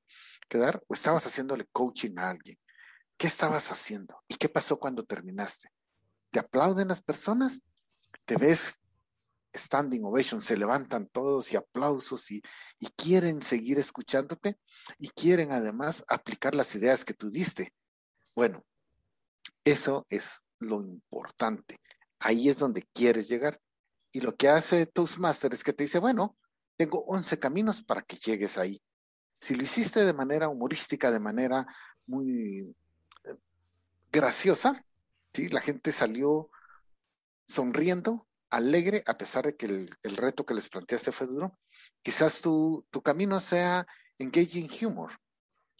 que 0.46 0.58
dar, 0.58 0.82
o 0.86 0.94
estabas 0.94 1.26
haciéndole 1.26 1.64
coaching 1.72 2.18
a 2.18 2.30
alguien. 2.30 2.56
¿Qué 3.16 3.26
estabas 3.26 3.72
haciendo? 3.72 4.22
¿Y 4.28 4.34
qué 4.34 4.50
pasó 4.50 4.78
cuando 4.78 5.04
terminaste? 5.04 5.70
¿Te 6.30 6.38
aplauden 6.38 6.88
las 6.88 7.02
personas? 7.02 7.62
¿Te 8.26 8.36
ves 8.36 8.78
standing 9.56 10.04
ovation? 10.04 10.42
Se 10.42 10.56
levantan 10.56 11.08
todos 11.08 11.50
y 11.52 11.56
aplausos 11.56 12.30
y, 12.30 12.42
y 12.78 12.88
quieren 12.88 13.42
seguir 13.42 13.78
escuchándote 13.78 14.58
y 14.98 15.08
quieren 15.08 15.50
además 15.52 16.04
aplicar 16.08 16.54
las 16.54 16.74
ideas 16.74 17.04
que 17.04 17.14
tú 17.14 17.30
diste. 17.30 17.72
Bueno, 18.36 18.64
eso 19.64 20.06
es 20.08 20.42
lo 20.58 20.80
importante. 20.80 21.76
Ahí 22.18 22.48
es 22.48 22.58
donde 22.58 22.82
quieres 22.92 23.28
llegar. 23.28 23.60
Y 24.12 24.20
lo 24.20 24.36
que 24.36 24.48
hace 24.48 24.86
Toastmaster 24.86 25.52
es 25.52 25.62
que 25.62 25.72
te 25.72 25.84
dice, 25.84 25.98
bueno, 25.98 26.36
tengo 26.76 27.04
11 27.06 27.38
caminos 27.38 27.82
para 27.82 28.02
que 28.02 28.16
llegues 28.16 28.58
ahí. 28.58 28.80
Si 29.40 29.54
lo 29.54 29.62
hiciste 29.62 30.04
de 30.04 30.12
manera 30.12 30.48
humorística, 30.48 31.10
de 31.10 31.20
manera 31.20 31.66
muy 32.06 32.74
eh, 33.24 33.36
graciosa, 34.10 34.84
¿sí? 35.32 35.48
la 35.48 35.60
gente 35.60 35.92
salió 35.92 36.50
sonriendo, 37.46 38.26
alegre, 38.50 39.02
a 39.06 39.16
pesar 39.16 39.46
de 39.46 39.56
que 39.56 39.66
el, 39.66 40.16
reto 40.16 40.44
que 40.44 40.54
les 40.54 40.68
planteaste 40.68 41.12
fue 41.12 41.26
duro. 41.26 41.58
Quizás 42.02 42.40
tu, 42.40 42.86
tu 42.90 43.02
camino 43.02 43.40
sea 43.40 43.86
engaging 44.18 44.68
humor. 44.84 45.12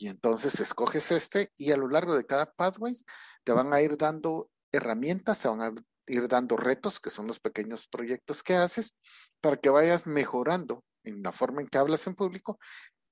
Y 0.00 0.08
entonces 0.08 0.58
escoges 0.60 1.12
este 1.12 1.52
y 1.58 1.72
a 1.72 1.76
lo 1.76 1.86
largo 1.86 2.16
de 2.16 2.24
cada 2.24 2.50
pathway 2.50 2.96
te 3.44 3.52
van 3.52 3.74
a 3.74 3.82
ir 3.82 3.98
dando 3.98 4.50
herramientas, 4.72 5.36
se 5.36 5.48
van 5.48 5.60
a 5.60 5.74
ir 6.06 6.26
dando 6.26 6.56
retos, 6.56 6.98
que 7.00 7.10
son 7.10 7.26
los 7.26 7.38
pequeños 7.38 7.86
proyectos 7.86 8.42
que 8.42 8.54
haces, 8.54 8.96
para 9.42 9.58
que 9.58 9.68
vayas 9.68 10.06
mejorando 10.06 10.82
en 11.04 11.22
la 11.22 11.32
forma 11.32 11.60
en 11.60 11.68
que 11.68 11.76
hablas 11.76 12.06
en 12.06 12.14
público, 12.14 12.58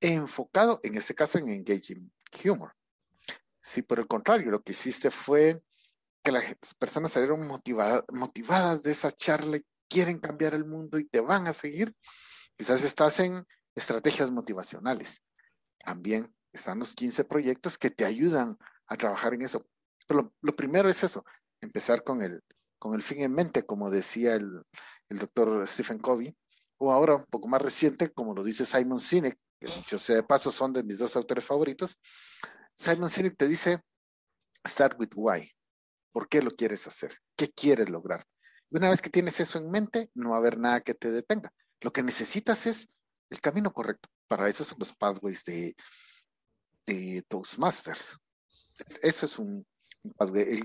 enfocado 0.00 0.80
en 0.82 0.94
este 0.94 1.14
caso 1.14 1.36
en 1.36 1.50
engaging 1.50 2.10
humor. 2.46 2.74
Si 3.60 3.82
por 3.82 3.98
el 3.98 4.06
contrario 4.06 4.50
lo 4.50 4.62
que 4.62 4.72
hiciste 4.72 5.10
fue 5.10 5.62
que 6.24 6.32
las 6.32 6.74
personas 6.78 7.12
salieron 7.12 7.46
motivadas 7.46 8.82
de 8.82 8.92
esa 8.92 9.12
charla, 9.12 9.58
quieren 9.90 10.18
cambiar 10.20 10.54
el 10.54 10.64
mundo 10.64 10.98
y 10.98 11.04
te 11.04 11.20
van 11.20 11.48
a 11.48 11.52
seguir, 11.52 11.94
quizás 12.56 12.82
estás 12.82 13.20
en 13.20 13.46
estrategias 13.74 14.30
motivacionales. 14.30 15.22
También 15.76 16.34
están 16.52 16.78
los 16.78 16.94
15 16.94 17.24
proyectos 17.24 17.78
que 17.78 17.90
te 17.90 18.04
ayudan 18.04 18.58
a 18.86 18.96
trabajar 18.96 19.34
en 19.34 19.42
eso. 19.42 19.64
Pero 20.06 20.32
lo, 20.40 20.56
primero 20.56 20.88
es 20.88 21.04
eso, 21.04 21.24
empezar 21.60 22.02
con 22.02 22.22
el, 22.22 22.42
con 22.78 22.94
el 22.94 23.02
fin 23.02 23.20
en 23.20 23.32
mente, 23.32 23.64
como 23.64 23.90
decía 23.90 24.34
el, 24.34 24.62
el 25.08 25.18
doctor 25.18 25.66
Stephen 25.66 25.98
Covey, 25.98 26.36
o 26.78 26.92
ahora 26.92 27.16
un 27.16 27.26
poco 27.26 27.48
más 27.48 27.60
reciente, 27.60 28.10
como 28.10 28.34
lo 28.34 28.42
dice 28.42 28.64
Simon 28.64 29.00
Sinek, 29.00 29.38
que 29.60 29.66
dicho 29.66 29.98
sea 29.98 30.16
de 30.16 30.22
paso 30.22 30.50
son 30.52 30.72
de 30.72 30.82
mis 30.82 30.98
dos 30.98 31.16
autores 31.16 31.44
favoritos, 31.44 31.98
Simon 32.76 33.10
Sinek 33.10 33.36
te 33.36 33.48
dice, 33.48 33.80
start 34.66 34.98
with 34.98 35.10
why. 35.14 35.50
¿Por 36.12 36.28
qué 36.28 36.40
lo 36.42 36.50
quieres 36.50 36.86
hacer? 36.86 37.12
¿Qué 37.36 37.48
quieres 37.48 37.90
lograr? 37.90 38.24
una 38.70 38.90
vez 38.90 39.00
que 39.00 39.08
tienes 39.08 39.40
eso 39.40 39.58
en 39.58 39.70
mente, 39.70 40.10
no 40.14 40.30
va 40.30 40.36
a 40.36 40.38
haber 40.38 40.58
nada 40.58 40.82
que 40.82 40.92
te 40.92 41.10
detenga. 41.10 41.52
Lo 41.80 41.90
que 41.90 42.02
necesitas 42.02 42.66
es 42.66 42.86
el 43.30 43.40
camino 43.40 43.72
correcto. 43.72 44.10
Para 44.26 44.46
eso 44.48 44.62
son 44.62 44.78
los 44.78 44.94
pathways 44.94 45.42
de, 45.44 45.74
de 46.88 47.22
Toastmasters. 47.28 48.18
Eso 49.02 49.26
es 49.26 49.38
un, 49.38 49.66
pathway. 50.16 50.60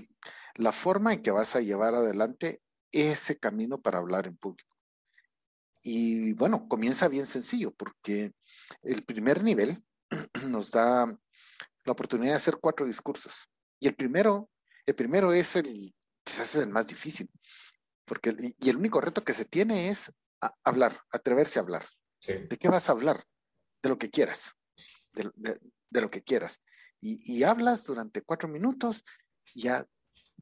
la 0.54 0.72
forma 0.72 1.12
en 1.12 1.22
que 1.22 1.30
vas 1.30 1.54
a 1.54 1.60
llevar 1.60 1.94
adelante 1.94 2.62
ese 2.92 3.38
camino 3.38 3.80
para 3.80 3.98
hablar 3.98 4.26
en 4.26 4.36
público. 4.36 4.74
Y 5.82 6.32
bueno, 6.32 6.66
comienza 6.66 7.08
bien 7.08 7.26
sencillo 7.26 7.72
porque 7.74 8.32
el 8.82 9.02
primer 9.02 9.44
nivel 9.44 9.84
nos 10.48 10.70
da 10.70 11.06
la 11.06 11.92
oportunidad 11.92 12.32
de 12.32 12.36
hacer 12.36 12.58
cuatro 12.60 12.86
discursos. 12.86 13.50
Y 13.78 13.88
el 13.88 13.94
primero, 13.94 14.48
el 14.86 14.94
primero 14.94 15.32
es 15.32 15.56
el, 15.56 15.94
quizás 16.24 16.54
es 16.54 16.62
el 16.62 16.70
más 16.70 16.86
difícil, 16.86 17.28
porque 18.06 18.54
y 18.58 18.70
el 18.70 18.76
único 18.76 19.00
reto 19.00 19.22
que 19.22 19.34
se 19.34 19.44
tiene 19.44 19.90
es 19.90 20.10
hablar, 20.62 20.98
atreverse 21.10 21.58
a 21.58 21.62
hablar. 21.62 21.84
¿De 22.26 22.56
qué 22.56 22.68
vas 22.68 22.88
a 22.88 22.92
hablar? 22.92 23.22
De 23.82 23.90
lo 23.90 23.98
que 23.98 24.08
quieras, 24.08 24.54
de, 25.12 25.58
lo 25.90 26.10
que 26.10 26.22
quieras. 26.22 26.62
y, 27.00 27.42
hablas 27.42 27.84
durante 27.84 28.22
cuatro 28.22 28.48
minutos, 28.48 29.04
ya 29.54 29.86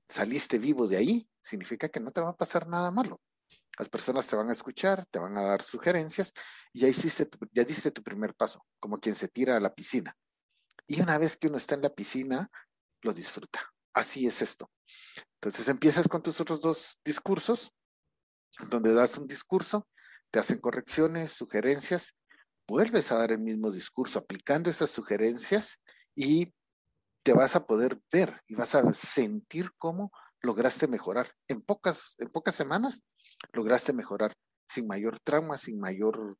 saliste 0.08 0.58
vivo 0.58 0.86
de 0.86 0.96
ahí, 0.96 1.28
significa 1.40 1.88
que 1.88 2.00
no 2.00 2.12
te 2.12 2.20
va 2.20 2.30
a 2.30 2.36
pasar 2.36 2.68
nada 2.68 2.90
malo. 2.90 3.20
Las 3.78 3.88
personas 3.88 4.26
te 4.26 4.36
van 4.36 4.48
a 4.48 4.52
escuchar, 4.52 5.04
te 5.06 5.18
van 5.18 5.36
a 5.36 5.42
dar 5.42 5.62
sugerencias 5.62 6.32
y 6.72 6.80
ya 6.80 6.88
hiciste, 6.88 7.28
ya 7.52 7.64
diste 7.64 7.90
tu 7.90 8.02
primer 8.02 8.34
paso, 8.34 8.64
como 8.78 8.98
quien 8.98 9.14
se 9.14 9.28
tira 9.28 9.56
a 9.56 9.60
la 9.60 9.74
piscina. 9.74 10.16
Y 10.86 11.00
una 11.00 11.18
vez 11.18 11.36
que 11.36 11.48
uno 11.48 11.56
está 11.56 11.74
en 11.74 11.82
la 11.82 11.94
piscina, 11.94 12.50
lo 13.00 13.12
disfruta. 13.12 13.72
Así 13.94 14.26
es 14.26 14.42
esto. 14.42 14.70
Entonces 15.34 15.68
empiezas 15.68 16.06
con 16.06 16.22
tus 16.22 16.40
otros 16.40 16.60
dos 16.60 16.98
discursos, 17.04 17.72
donde 18.70 18.92
das 18.92 19.16
un 19.16 19.26
discurso, 19.26 19.88
te 20.30 20.38
hacen 20.38 20.58
correcciones, 20.58 21.32
sugerencias, 21.32 22.14
vuelves 22.66 23.12
a 23.12 23.18
dar 23.18 23.32
el 23.32 23.38
mismo 23.38 23.70
discurso 23.70 24.18
aplicando 24.18 24.70
esas 24.70 24.90
sugerencias 24.90 25.80
y 26.14 26.52
te 27.22 27.32
vas 27.32 27.56
a 27.56 27.66
poder 27.66 28.00
ver 28.10 28.40
y 28.46 28.54
vas 28.54 28.74
a 28.74 28.92
sentir 28.94 29.70
cómo 29.78 30.10
lograste 30.40 30.88
mejorar. 30.88 31.28
En 31.48 31.62
pocas, 31.62 32.16
en 32.18 32.28
pocas 32.28 32.54
semanas 32.54 33.04
lograste 33.52 33.92
mejorar 33.92 34.32
sin 34.66 34.86
mayor 34.86 35.18
trauma, 35.20 35.56
sin 35.56 35.78
mayor 35.78 36.36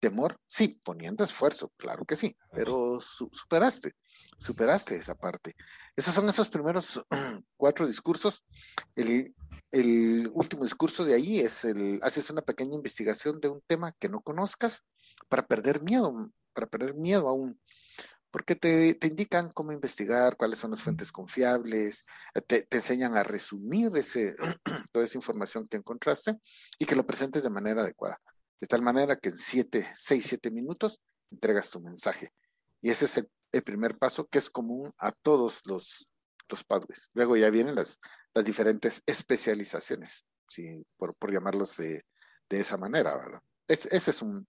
temor. 0.00 0.38
Sí, 0.46 0.80
poniendo 0.84 1.24
esfuerzo, 1.24 1.72
claro 1.76 2.04
que 2.04 2.16
sí, 2.16 2.36
pero 2.52 3.00
superaste, 3.00 3.92
superaste 4.38 4.96
esa 4.96 5.14
parte. 5.14 5.54
Esos 5.96 6.14
son 6.14 6.28
esos 6.28 6.48
primeros 6.48 7.02
cuatro 7.56 7.86
discursos. 7.86 8.44
El, 8.94 9.34
el 9.70 10.30
último 10.32 10.64
discurso 10.64 11.04
de 11.04 11.14
ahí 11.14 11.40
es 11.40 11.64
el, 11.64 12.00
haces 12.02 12.30
una 12.30 12.42
pequeña 12.42 12.74
investigación 12.74 13.40
de 13.40 13.48
un 13.48 13.62
tema 13.66 13.92
que 13.98 14.08
no 14.08 14.20
conozcas 14.20 14.84
para 15.28 15.46
perder 15.46 15.82
miedo, 15.82 16.30
para 16.52 16.66
perder 16.66 16.94
miedo 16.94 17.28
aún 17.28 17.58
porque 18.30 18.54
te, 18.54 18.94
te, 18.94 19.08
indican 19.08 19.50
cómo 19.52 19.72
investigar, 19.72 20.36
cuáles 20.36 20.58
son 20.58 20.70
las 20.70 20.82
fuentes 20.82 21.10
confiables, 21.12 22.04
eh, 22.34 22.40
te, 22.40 22.62
te 22.62 22.76
enseñan 22.78 23.16
a 23.16 23.22
resumir 23.22 23.90
ese, 23.96 24.34
toda 24.92 25.04
esa 25.04 25.18
información 25.18 25.66
que 25.66 25.78
encontraste 25.78 26.38
y 26.78 26.86
que 26.86 26.96
lo 26.96 27.06
presentes 27.06 27.42
de 27.42 27.50
manera 27.50 27.82
adecuada, 27.82 28.20
de 28.60 28.66
tal 28.66 28.82
manera 28.82 29.16
que 29.16 29.30
en 29.30 29.38
siete, 29.38 29.88
seis, 29.96 30.26
siete 30.28 30.50
minutos 30.50 31.00
entregas 31.30 31.70
tu 31.70 31.80
mensaje. 31.80 32.32
Y 32.80 32.90
ese 32.90 33.06
es 33.06 33.16
el, 33.16 33.28
primer 33.64 33.96
paso 33.96 34.28
que 34.28 34.38
es 34.38 34.50
común 34.50 34.92
a 34.98 35.10
todos 35.10 35.62
los, 35.64 36.06
los 36.48 36.64
pathways. 36.64 37.08
Luego 37.14 37.36
ya 37.36 37.50
vienen 37.50 37.74
las, 37.74 37.98
las 38.34 38.44
diferentes 38.44 39.02
especializaciones, 39.06 40.26
¿sí? 40.48 40.84
por, 40.96 41.14
por 41.14 41.32
llamarlos 41.32 41.76
de, 41.78 42.04
de 42.48 42.60
esa 42.60 42.76
manera, 42.76 43.16
¿verdad? 43.16 43.40
Es, 43.66 43.86
ese 43.86 44.10
es 44.10 44.22
un, 44.22 44.46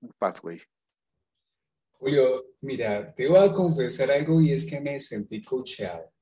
un 0.00 0.12
pathway 0.18 0.58
Julio, 2.04 2.54
mira, 2.60 3.14
te 3.14 3.26
voy 3.28 3.38
a 3.38 3.50
confesar 3.50 4.10
algo 4.10 4.38
y 4.38 4.52
es 4.52 4.66
que 4.66 4.78
me 4.78 5.00
sentí 5.00 5.42
coacheado. 5.42 6.12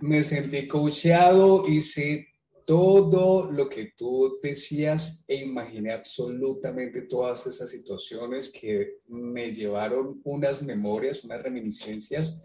Me 0.00 0.24
sentí 0.24 0.66
coacheado, 0.66 1.68
hice 1.68 2.26
todo 2.64 3.52
lo 3.52 3.68
que 3.68 3.92
tú 3.94 4.38
decías 4.42 5.26
e 5.28 5.36
imaginé 5.36 5.92
absolutamente 5.92 7.02
todas 7.02 7.46
esas 7.46 7.68
situaciones 7.70 8.50
que 8.50 9.00
me 9.08 9.52
llevaron 9.52 10.22
unas 10.24 10.62
memorias, 10.62 11.22
unas 11.24 11.42
reminiscencias 11.42 12.44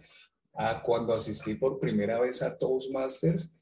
a 0.56 0.82
cuando 0.82 1.14
asistí 1.14 1.56
por 1.56 1.80
primera 1.80 2.20
vez 2.20 2.42
a 2.42 2.58
Toastmasters 2.58 3.54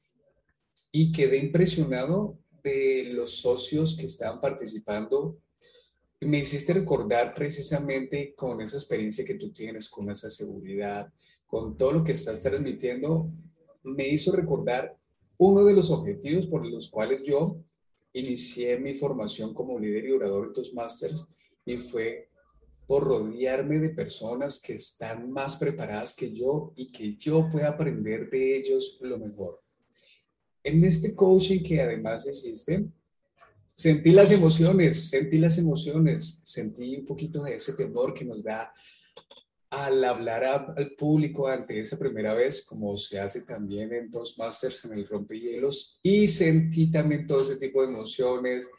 y 0.92 1.12
quedé 1.12 1.38
impresionado 1.38 2.40
de 2.64 3.10
los 3.12 3.38
socios 3.38 3.96
que 3.96 4.08
estaban 4.08 4.42
participando 4.42 5.38
me 6.22 6.40
hiciste 6.40 6.74
recordar 6.74 7.34
precisamente 7.34 8.34
con 8.36 8.62
esa 8.62 8.78
experiencia 8.78 9.26
que 9.26 9.36
tú 9.36 9.52
tienes, 9.52 9.90
con 9.90 10.10
esa 10.12 10.30
seguridad, 10.30 11.12
con 11.48 11.76
todo 11.76 11.94
lo 11.94 12.04
que 12.04 12.12
estás 12.12 12.40
transmitiendo, 12.40 13.32
me 13.84 14.08
hizo 14.08 14.32
recordar 14.32 14.96
uno 15.38 15.66
de 15.66 15.74
los 15.74 15.90
objetivos 15.90 16.46
por 16.46 16.66
los 16.66 16.90
cuales 16.90 17.24
yo 17.24 17.58
inicié 18.14 18.78
mi 18.78 18.94
formación 18.94 19.54
como 19.54 19.80
líder 19.80 20.06
y 20.06 20.12
orador 20.12 20.48
de 20.48 20.54
Toastmasters 20.54 21.28
y 21.66 21.78
fue 21.78 22.30
por 22.86 23.06
rodearme 23.06 23.80
de 23.80 23.90
personas 23.90 24.62
que 24.62 24.74
están 24.74 25.32
más 25.32 25.56
preparadas 25.56 26.14
que 26.14 26.32
yo 26.32 26.74
y 26.76 26.92
que 26.92 27.16
yo 27.16 27.50
pueda 27.50 27.70
aprender 27.70 28.30
de 28.30 28.58
ellos 28.58 29.00
lo 29.02 29.18
mejor. 29.18 29.60
En 30.64 30.84
este 30.86 31.16
coaching 31.16 31.64
que 31.64 31.82
además 31.82 32.28
existe, 32.28 32.86
sentí 33.82 34.12
las 34.12 34.30
emociones, 34.30 35.10
sentí 35.10 35.40
las 35.40 35.58
emociones, 35.58 36.40
sentí 36.44 36.98
un 36.98 37.06
poquito 37.08 37.42
de 37.42 37.56
ese 37.56 37.74
temor 37.74 38.14
que 38.14 38.24
nos 38.24 38.44
da 38.44 38.72
al 39.72 40.04
hablar 40.04 40.74
al 40.78 40.92
público 40.92 41.48
ante 41.48 41.80
esa 41.80 41.98
primera 41.98 42.36
vez, 42.36 42.64
como 42.64 42.96
se 42.96 43.20
hace 43.20 43.42
también 43.42 43.92
en 43.92 44.12
Toastmasters, 44.12 44.86
en 44.86 44.94
el 44.94 45.08
rompehielos, 45.08 46.00
y 46.04 46.28
sentí 46.28 46.92
también 46.92 47.26
todo 47.26 47.42
ese 47.42 47.56
tipo 47.56 47.82
de 47.82 47.88
emociones. 47.88 48.70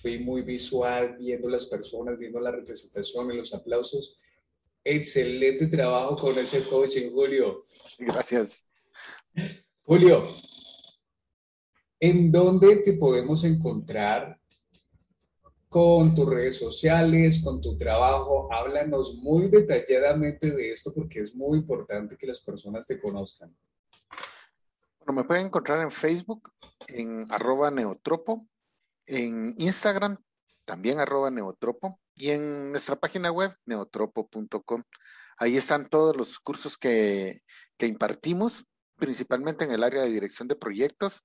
Fui 0.00 0.20
muy 0.20 0.42
visual, 0.42 1.16
viendo 1.18 1.48
las 1.48 1.64
personas, 1.64 2.16
viendo 2.16 2.38
la 2.38 2.52
representación, 2.52 3.32
y 3.32 3.36
los 3.36 3.54
aplausos. 3.54 4.18
Excelente 4.84 5.66
trabajo 5.66 6.16
con 6.16 6.38
ese 6.38 6.62
coaching, 6.64 7.10
Julio. 7.10 7.64
Gracias. 7.98 8.66
Julio, 9.82 10.28
¿en 11.98 12.30
dónde 12.30 12.76
te 12.76 12.92
podemos 12.92 13.42
encontrar 13.42 14.38
con 15.74 16.14
tus 16.14 16.30
redes 16.30 16.56
sociales, 16.56 17.42
con 17.42 17.60
tu 17.60 17.76
trabajo. 17.76 18.48
Háblanos 18.52 19.16
muy 19.16 19.48
detalladamente 19.48 20.52
de 20.52 20.70
esto 20.70 20.94
porque 20.94 21.18
es 21.18 21.34
muy 21.34 21.58
importante 21.58 22.16
que 22.16 22.28
las 22.28 22.40
personas 22.40 22.86
te 22.86 23.00
conozcan. 23.00 23.52
Bueno, 25.00 25.20
me 25.20 25.24
pueden 25.24 25.46
encontrar 25.46 25.80
en 25.82 25.90
Facebook, 25.90 26.52
en 26.86 27.26
arroba 27.28 27.72
neotropo, 27.72 28.46
en 29.04 29.56
Instagram, 29.58 30.16
también 30.64 31.00
arroba 31.00 31.32
neotropo, 31.32 31.98
y 32.14 32.30
en 32.30 32.70
nuestra 32.70 32.94
página 32.94 33.32
web, 33.32 33.52
neotropo.com. 33.66 34.84
Ahí 35.38 35.56
están 35.56 35.88
todos 35.88 36.16
los 36.16 36.38
cursos 36.38 36.78
que, 36.78 37.40
que 37.76 37.88
impartimos, 37.88 38.64
principalmente 38.94 39.64
en 39.64 39.72
el 39.72 39.82
área 39.82 40.02
de 40.02 40.10
dirección 40.10 40.46
de 40.46 40.54
proyectos. 40.54 41.24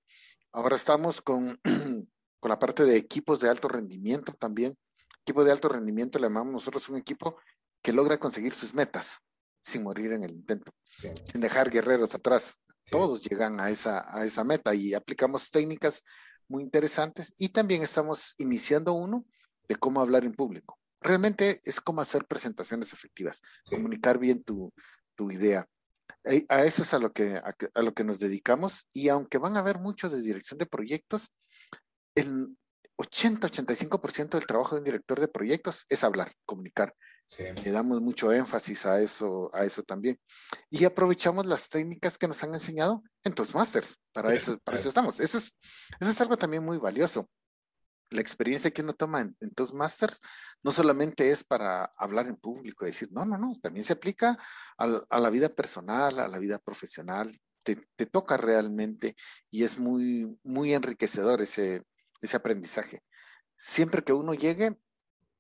Ahora 0.51 0.75
estamos 0.75 1.21
con 1.21 1.61
con 2.39 2.49
la 2.49 2.59
parte 2.59 2.85
de 2.85 2.95
equipos 2.97 3.39
de 3.39 3.49
alto 3.49 3.67
rendimiento 3.67 4.33
también. 4.33 4.77
Equipo 5.21 5.43
de 5.43 5.51
alto 5.51 5.69
rendimiento 5.69 6.19
le 6.19 6.25
llamamos 6.25 6.53
nosotros 6.53 6.89
un 6.89 6.97
equipo 6.97 7.37
que 7.81 7.93
logra 7.93 8.19
conseguir 8.19 8.53
sus 8.53 8.73
metas 8.73 9.19
sin 9.61 9.83
morir 9.83 10.13
en 10.13 10.23
el 10.23 10.31
intento, 10.31 10.71
sin 11.23 11.41
dejar 11.41 11.69
guerreros 11.69 12.15
atrás. 12.15 12.59
Todos 12.89 13.23
llegan 13.23 13.59
a 13.59 13.69
esa, 13.69 14.05
a 14.07 14.25
esa 14.25 14.43
meta 14.43 14.73
y 14.73 14.93
aplicamos 14.93 15.51
técnicas 15.51 16.03
muy 16.47 16.63
interesantes 16.63 17.33
y 17.37 17.49
también 17.49 17.83
estamos 17.83 18.33
iniciando 18.37 18.93
uno 18.93 19.25
de 19.67 19.75
cómo 19.75 20.01
hablar 20.01 20.23
en 20.23 20.33
público. 20.33 20.79
Realmente 21.01 21.61
es 21.63 21.79
como 21.79 22.01
hacer 22.01 22.25
presentaciones 22.25 22.91
efectivas, 22.91 23.41
comunicar 23.69 24.17
bien 24.17 24.43
tu, 24.43 24.73
tu 25.15 25.31
idea. 25.31 25.65
Eh, 26.25 26.45
a 26.49 26.65
eso 26.65 26.81
es 26.81 26.93
a 26.93 26.99
lo, 26.99 27.13
que, 27.13 27.35
a, 27.37 27.81
lo 27.81 27.93
que 27.93 28.03
nos 28.03 28.19
dedicamos 28.19 28.87
y 28.91 29.09
aunque 29.09 29.37
van 29.37 29.55
a 29.55 29.59
haber 29.59 29.79
mucho 29.79 30.09
de 30.09 30.21
dirección 30.21 30.57
de 30.57 30.65
proyectos, 30.65 31.31
el 32.19 32.57
80-85% 32.97 34.31
del 34.31 34.45
trabajo 34.45 34.75
de 34.75 34.79
un 34.79 34.85
director 34.85 35.19
de 35.19 35.27
proyectos 35.27 35.85
es 35.89 36.03
hablar, 36.03 36.31
comunicar. 36.45 36.93
Le 37.37 37.71
damos 37.71 38.01
mucho 38.01 38.31
énfasis 38.31 38.87
a 38.87 39.01
eso, 39.01 39.51
a 39.53 39.63
eso 39.63 39.83
también. 39.83 40.19
Y 40.69 40.83
aprovechamos 40.83 41.45
las 41.45 41.69
técnicas 41.69 42.17
que 42.17 42.27
nos 42.27 42.43
han 42.43 42.53
enseñado 42.53 43.03
en 43.23 43.33
Toastmasters. 43.33 43.99
Para, 44.11 44.33
eso, 44.33 44.57
para 44.59 44.79
eso 44.79 44.89
estamos. 44.89 45.19
Eso 45.19 45.37
es, 45.37 45.55
eso 45.99 46.09
es 46.09 46.21
algo 46.21 46.37
también 46.37 46.65
muy 46.65 46.77
valioso. 46.77 47.29
La 48.09 48.21
experiencia 48.21 48.71
que 48.71 48.81
uno 48.81 48.93
toma 48.93 49.21
en, 49.21 49.37
en 49.39 49.53
Toastmasters 49.53 50.19
no 50.63 50.71
solamente 50.71 51.29
es 51.29 51.43
para 51.43 51.85
hablar 51.97 52.27
en 52.27 52.35
público 52.35 52.83
y 52.83 52.89
decir, 52.89 53.09
no, 53.11 53.23
no, 53.23 53.37
no, 53.37 53.53
también 53.61 53.83
se 53.83 53.93
aplica 53.93 54.35
a, 54.79 55.01
a 55.07 55.19
la 55.19 55.29
vida 55.29 55.49
personal, 55.49 56.17
a 56.17 56.27
la 56.27 56.39
vida 56.39 56.57
profesional. 56.57 57.31
Te, 57.61 57.75
te 57.95 58.07
toca 58.07 58.37
realmente 58.37 59.15
y 59.51 59.63
es 59.63 59.77
muy, 59.77 60.35
muy 60.43 60.73
enriquecedor 60.73 61.41
ese, 61.41 61.83
ese 62.21 62.37
aprendizaje. 62.37 63.03
Siempre 63.57 64.03
que 64.03 64.13
uno 64.13 64.33
llegue 64.33 64.77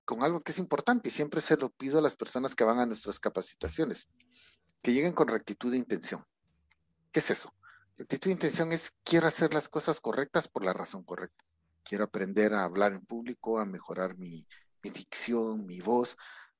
con 0.05 0.23
algo 0.23 0.41
que 0.41 0.51
es 0.51 0.57
importante, 0.57 1.09
y 1.09 1.11
siempre 1.11 1.39
se 1.39 1.55
lo 1.55 1.69
pido 1.69 1.99
a 1.99 2.01
las 2.01 2.15
personas 2.15 2.55
que 2.55 2.63
van 2.63 2.79
a 2.79 2.85
nuestras 2.85 3.19
capacitaciones, 3.19 4.07
que 4.81 4.91
lleguen 4.91 5.13
con 5.13 5.27
rectitud 5.27 5.71
de 5.71 5.77
intención. 5.77 6.25
¿Qué 7.11 7.19
es 7.19 7.29
eso? 7.29 7.53
Rectitud 7.95 8.29
de 8.29 8.33
intención 8.33 8.71
es 8.71 8.91
quiero 9.03 9.27
hacer 9.27 9.53
las 9.53 9.69
cosas 9.69 9.99
correctas 9.99 10.47
por 10.47 10.65
la 10.65 10.73
razón 10.73 11.03
correcta. 11.03 11.45
Quiero 11.83 12.05
aprender 12.05 12.53
a 12.53 12.63
hablar 12.63 12.93
en 12.93 13.05
público, 13.05 13.59
a 13.59 13.65
mejorar 13.65 14.17
mi, 14.17 14.47
mi 14.81 14.89
dicción, 14.89 15.65
mi 15.65 15.79
voz, 15.79 16.17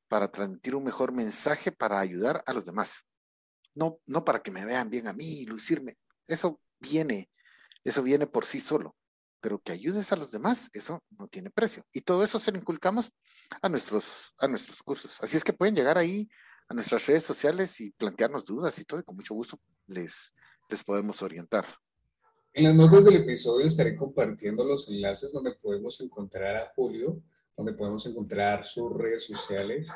para 0.08 0.32
transmitir 0.32 0.76
un 0.76 0.84
mejor 0.84 1.12
mensaje 1.12 1.72
para 1.72 2.00
ayudar 2.00 2.44
a 2.46 2.54
los 2.54 2.66
demás. 2.66 3.06
No, 3.74 4.00
no 4.06 4.26
para 4.26 4.44
que 4.44 4.52
me 4.52 4.66
vean 4.66 4.90
bien 4.90 5.08
a 5.08 5.14
mí, 5.14 5.46
lucirme. 5.46 5.98
Eso 6.28 6.62
viene, 6.80 7.32
eso 7.84 8.04
viene 8.04 8.28
por 8.28 8.46
sí 8.46 8.62
solo 8.62 8.96
pero 9.42 9.60
que 9.60 9.72
ayudes 9.72 10.12
a 10.12 10.16
los 10.16 10.32
demás, 10.32 10.70
eso 10.74 11.04
no 11.18 11.28
tiene 11.28 11.50
precio. 11.50 11.84
Y 11.94 12.02
todo 12.02 12.24
eso 12.24 12.40
se 12.40 12.52
lo 12.52 12.58
inculcamos 12.58 13.12
a 13.62 13.70
nuestros, 13.70 14.34
a 14.38 14.48
nuestros 14.48 14.84
cursos. 14.84 15.18
Así 15.22 15.38
es 15.38 15.44
que 15.44 15.54
pueden 15.54 15.76
llegar 15.76 15.98
ahí 15.98 16.30
a 16.68 16.74
nuestras 16.74 17.06
redes 17.08 17.24
sociales 17.24 17.80
y 17.82 17.92
plantearnos 17.92 18.46
dudas 18.46 18.78
y 18.80 18.86
todo, 18.86 19.00
y 19.00 19.04
con 19.04 19.16
mucho 19.16 19.34
gusto 19.34 19.60
les, 19.88 20.34
les 20.70 20.84
podemos 20.84 21.22
orientar. 21.22 21.66
En 22.54 22.66
las 22.66 22.76
notas 22.76 23.06
del 23.06 23.18
episodio 23.18 23.68
estaré 23.68 23.96
compartiendo 23.96 24.64
los 24.64 24.90
enlaces 24.90 25.32
donde 25.32 25.54
podemos 25.56 26.00
encontrar 26.02 26.56
a 26.56 26.72
Julio, 26.76 27.22
donde 27.56 27.74
podemos 27.74 28.06
encontrar 28.06 28.64
sus 28.64 28.92
redes 28.94 29.26
sociales. 29.26 29.88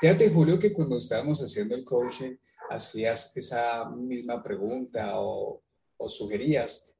Fíjate, 0.00 0.30
Julio, 0.30 0.58
que 0.58 0.72
cuando 0.72 0.98
estábamos 0.98 1.40
haciendo 1.40 1.74
el 1.74 1.84
coaching, 1.84 2.36
hacías 2.70 3.36
esa 3.36 3.88
misma 3.90 4.42
pregunta 4.42 5.18
o, 5.20 5.62
o 5.96 6.08
sugerías 6.08 6.96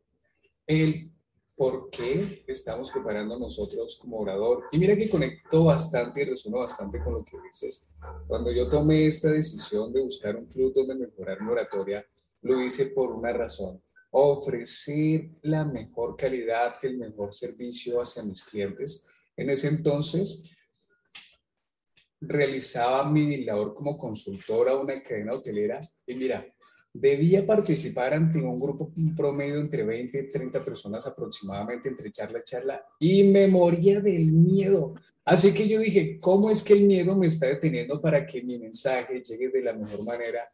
el 0.66 1.12
por 1.56 1.88
qué 1.88 2.44
estamos 2.46 2.90
preparando 2.90 3.38
nosotros 3.38 3.98
como 4.00 4.18
orador. 4.18 4.64
Y 4.72 4.78
mira 4.78 4.94
que 4.94 5.08
conectó 5.08 5.64
bastante 5.64 6.22
y 6.22 6.24
resonó 6.26 6.58
bastante 6.58 7.02
con 7.02 7.14
lo 7.14 7.24
que 7.24 7.38
dices. 7.48 7.88
Cuando 8.26 8.52
yo 8.52 8.68
tomé 8.68 9.06
esta 9.06 9.30
decisión 9.30 9.92
de 9.92 10.02
buscar 10.02 10.36
un 10.36 10.46
club 10.46 10.74
donde 10.74 10.94
mejorar 10.94 11.40
mi 11.40 11.50
oratoria, 11.50 12.06
lo 12.42 12.62
hice 12.62 12.86
por 12.88 13.10
una 13.10 13.32
razón. 13.32 13.82
Ofrecer 14.10 15.30
la 15.42 15.64
mejor 15.64 16.16
calidad, 16.16 16.74
el 16.82 16.98
mejor 16.98 17.32
servicio 17.32 18.02
hacia 18.02 18.22
mis 18.22 18.44
clientes. 18.44 19.08
En 19.36 19.48
ese 19.48 19.68
entonces, 19.68 20.44
realizaba 22.20 23.10
mi 23.10 23.44
labor 23.44 23.74
como 23.74 23.96
consultora 23.96 24.72
a 24.72 24.80
una 24.80 25.02
cadena 25.02 25.32
hotelera 25.32 25.80
y 26.06 26.14
mira, 26.14 26.46
debía 27.00 27.46
participar 27.46 28.14
ante 28.14 28.38
un 28.38 28.58
grupo 28.58 28.92
promedio 29.16 29.60
entre 29.60 29.84
20 29.84 30.18
y 30.18 30.28
30 30.28 30.64
personas 30.64 31.06
aproximadamente 31.06 31.88
entre 31.88 32.10
charla 32.12 32.40
y 32.40 32.44
charla 32.44 32.86
y 32.98 33.24
me 33.24 33.46
moría 33.48 34.00
del 34.00 34.32
miedo. 34.32 34.94
Así 35.24 35.52
que 35.52 35.66
yo 35.66 35.80
dije, 35.80 36.18
¿cómo 36.20 36.50
es 36.50 36.62
que 36.62 36.74
el 36.74 36.84
miedo 36.84 37.16
me 37.16 37.26
está 37.26 37.46
deteniendo 37.46 38.00
para 38.00 38.26
que 38.26 38.42
mi 38.42 38.58
mensaje 38.58 39.22
llegue 39.22 39.48
de 39.48 39.62
la 39.62 39.72
mejor 39.72 40.04
manera? 40.04 40.48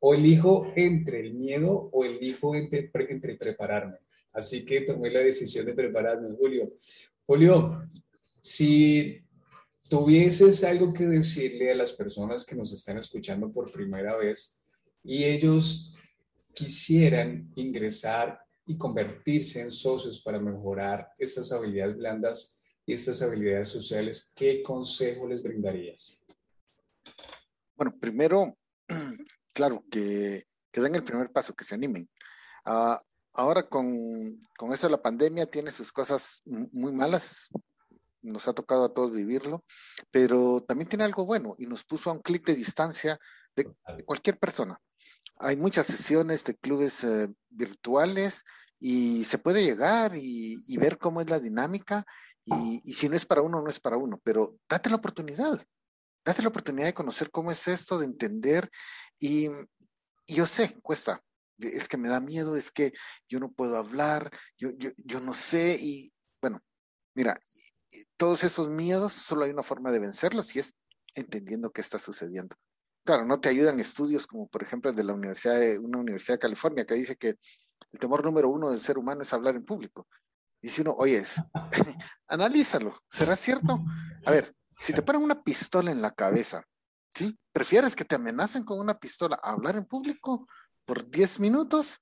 O 0.00 0.14
elijo 0.14 0.72
entre 0.76 1.20
el 1.20 1.34
miedo 1.34 1.90
o 1.92 2.04
elijo 2.04 2.54
entre, 2.54 2.90
entre 2.92 3.36
prepararme. 3.36 3.96
Así 4.32 4.64
que 4.64 4.82
tomé 4.82 5.10
la 5.10 5.20
decisión 5.20 5.66
de 5.66 5.74
prepararme, 5.74 6.34
Julio. 6.36 6.72
Julio, 7.26 7.82
si 8.40 9.20
tuvieses 9.88 10.64
algo 10.64 10.92
que 10.92 11.06
decirle 11.06 11.70
a 11.70 11.74
las 11.74 11.92
personas 11.92 12.46
que 12.46 12.54
nos 12.54 12.72
están 12.72 12.98
escuchando 12.98 13.52
por 13.52 13.70
primera 13.70 14.16
vez 14.16 14.61
y 15.02 15.24
ellos 15.24 15.94
quisieran 16.54 17.50
ingresar 17.56 18.40
y 18.66 18.76
convertirse 18.76 19.60
en 19.60 19.72
socios 19.72 20.22
para 20.22 20.38
mejorar 20.38 21.08
estas 21.18 21.50
habilidades 21.52 21.96
blandas 21.96 22.60
y 22.86 22.92
estas 22.92 23.22
habilidades 23.22 23.68
sociales, 23.68 24.32
¿qué 24.36 24.62
consejo 24.62 25.26
les 25.26 25.42
brindarías? 25.42 26.20
Bueno, 27.76 27.96
primero, 27.98 28.56
claro, 29.52 29.84
que, 29.90 30.44
que 30.70 30.80
den 30.80 30.94
el 30.94 31.04
primer 31.04 31.30
paso, 31.30 31.54
que 31.54 31.64
se 31.64 31.74
animen. 31.74 32.08
Uh, 32.64 32.96
ahora 33.34 33.68
con, 33.68 34.40
con 34.56 34.72
eso 34.72 34.86
de 34.86 34.92
la 34.92 35.02
pandemia 35.02 35.46
tiene 35.46 35.70
sus 35.70 35.92
cosas 35.92 36.42
muy 36.44 36.92
malas, 36.92 37.50
nos 38.22 38.46
ha 38.46 38.52
tocado 38.52 38.84
a 38.84 38.94
todos 38.94 39.12
vivirlo, 39.12 39.64
pero 40.10 40.62
también 40.62 40.88
tiene 40.88 41.04
algo 41.04 41.26
bueno 41.26 41.54
y 41.58 41.66
nos 41.66 41.84
puso 41.84 42.10
a 42.10 42.12
un 42.12 42.20
clic 42.20 42.46
de 42.46 42.54
distancia 42.54 43.18
de, 43.56 43.70
cualquier 44.04 44.38
persona. 44.38 44.80
Hay 45.36 45.56
muchas 45.56 45.86
sesiones 45.86 46.44
de 46.44 46.54
clubes 46.56 47.04
eh, 47.04 47.28
virtuales 47.50 48.44
y 48.78 49.24
se 49.24 49.38
puede 49.38 49.64
llegar 49.64 50.12
y, 50.14 50.76
ver 50.76 50.98
cómo 50.98 51.20
es 51.20 51.30
la 51.30 51.38
dinámica 51.38 52.04
y, 52.44 52.92
si 52.92 53.08
no 53.08 53.16
es 53.16 53.24
para 53.24 53.42
uno, 53.42 53.62
no 53.62 53.68
es 53.68 53.78
para 53.78 53.96
uno, 53.96 54.20
pero 54.24 54.56
date 54.68 54.90
la 54.90 54.96
oportunidad, 54.96 55.64
date 56.24 56.42
la 56.42 56.48
oportunidad 56.48 56.86
de 56.86 56.94
conocer 56.94 57.30
cómo 57.30 57.52
es 57.52 57.68
esto, 57.68 57.98
de 57.98 58.06
entender 58.06 58.68
y, 59.20 59.48
yo 60.26 60.46
sé, 60.46 60.78
cuesta, 60.82 61.22
es 61.58 61.86
que 61.86 61.96
me 61.96 62.08
da 62.08 62.20
miedo, 62.20 62.56
es 62.56 62.70
que 62.70 62.92
yo 63.28 63.38
no 63.38 63.52
puedo 63.52 63.76
hablar, 63.76 64.30
yo, 64.58 64.70
yo 64.78 65.20
no 65.20 65.34
sé 65.34 65.78
y 65.80 66.12
bueno, 66.40 66.60
mira, 67.14 67.40
todos 68.16 68.44
esos 68.44 68.68
miedos, 68.68 69.12
solo 69.12 69.44
hay 69.44 69.50
una 69.50 69.62
forma 69.62 69.92
de 69.92 70.00
vencerlos 70.00 70.54
y 70.56 70.60
es 70.60 70.74
entendiendo 71.14 71.70
qué 71.70 71.80
está 71.80 71.98
sucediendo. 71.98 72.56
Claro, 73.04 73.24
no 73.24 73.40
te 73.40 73.48
ayudan 73.48 73.80
estudios 73.80 74.26
como 74.26 74.48
por 74.48 74.62
ejemplo 74.62 74.90
el 74.90 74.96
de 74.96 75.04
la 75.04 75.12
Universidad 75.12 75.58
de 75.58 75.78
una 75.78 75.98
Universidad 75.98 76.36
de 76.36 76.40
California 76.40 76.84
que 76.84 76.94
dice 76.94 77.16
que 77.16 77.36
el 77.92 77.98
temor 77.98 78.24
número 78.24 78.48
uno 78.48 78.70
del 78.70 78.80
ser 78.80 78.96
humano 78.96 79.22
es 79.22 79.32
hablar 79.32 79.56
en 79.56 79.64
público. 79.64 80.06
Y 80.60 80.68
si 80.68 80.82
uno, 80.82 80.94
oye, 80.96 81.22
analízalo, 82.28 83.00
¿será 83.08 83.34
cierto? 83.34 83.84
A 84.24 84.30
ver, 84.30 84.54
si 84.78 84.92
te 84.92 85.02
ponen 85.02 85.22
una 85.22 85.42
pistola 85.42 85.90
en 85.90 86.00
la 86.00 86.12
cabeza, 86.12 86.64
¿sí? 87.14 87.36
¿Prefieres 87.52 87.96
que 87.96 88.04
te 88.04 88.14
amenacen 88.14 88.64
con 88.64 88.78
una 88.78 88.98
pistola 88.98 89.38
a 89.42 89.52
hablar 89.52 89.76
en 89.76 89.84
público 89.84 90.46
por 90.84 91.08
10 91.08 91.40
minutos? 91.40 92.00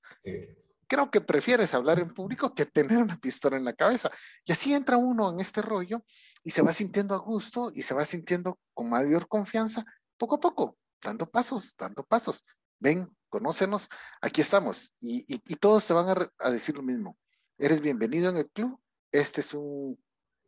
creo 0.91 1.09
que 1.09 1.21
prefieres 1.21 1.73
hablar 1.73 1.99
en 1.99 2.13
público 2.13 2.53
que 2.53 2.65
tener 2.65 2.97
una 2.97 3.15
pistola 3.17 3.55
en 3.55 3.63
la 3.63 3.71
cabeza. 3.71 4.11
Y 4.43 4.51
así 4.51 4.73
entra 4.73 4.97
uno 4.97 5.31
en 5.31 5.39
este 5.39 5.61
rollo 5.61 6.03
y 6.43 6.51
se 6.51 6.61
va 6.61 6.73
sintiendo 6.73 7.15
a 7.15 7.17
gusto 7.17 7.71
y 7.73 7.81
se 7.81 7.93
va 7.93 8.03
sintiendo 8.03 8.59
con 8.73 8.89
mayor 8.89 9.25
confianza 9.29 9.85
poco 10.17 10.35
a 10.35 10.39
poco, 10.41 10.77
dando 11.01 11.29
pasos, 11.29 11.75
dando 11.77 12.03
pasos. 12.03 12.45
Ven, 12.79 13.09
conócenos, 13.29 13.87
aquí 14.21 14.41
estamos. 14.41 14.93
Y, 14.99 15.37
todos 15.55 15.85
te 15.85 15.93
van 15.93 16.15
a, 16.37 16.51
decir 16.51 16.75
lo 16.75 16.83
mismo. 16.83 17.17
Eres 17.57 17.81
bienvenido 17.81 18.29
en 18.29 18.37
el 18.37 18.49
club. 18.49 18.79
Este 19.11 19.41
es 19.41 19.53
un, 19.53 19.99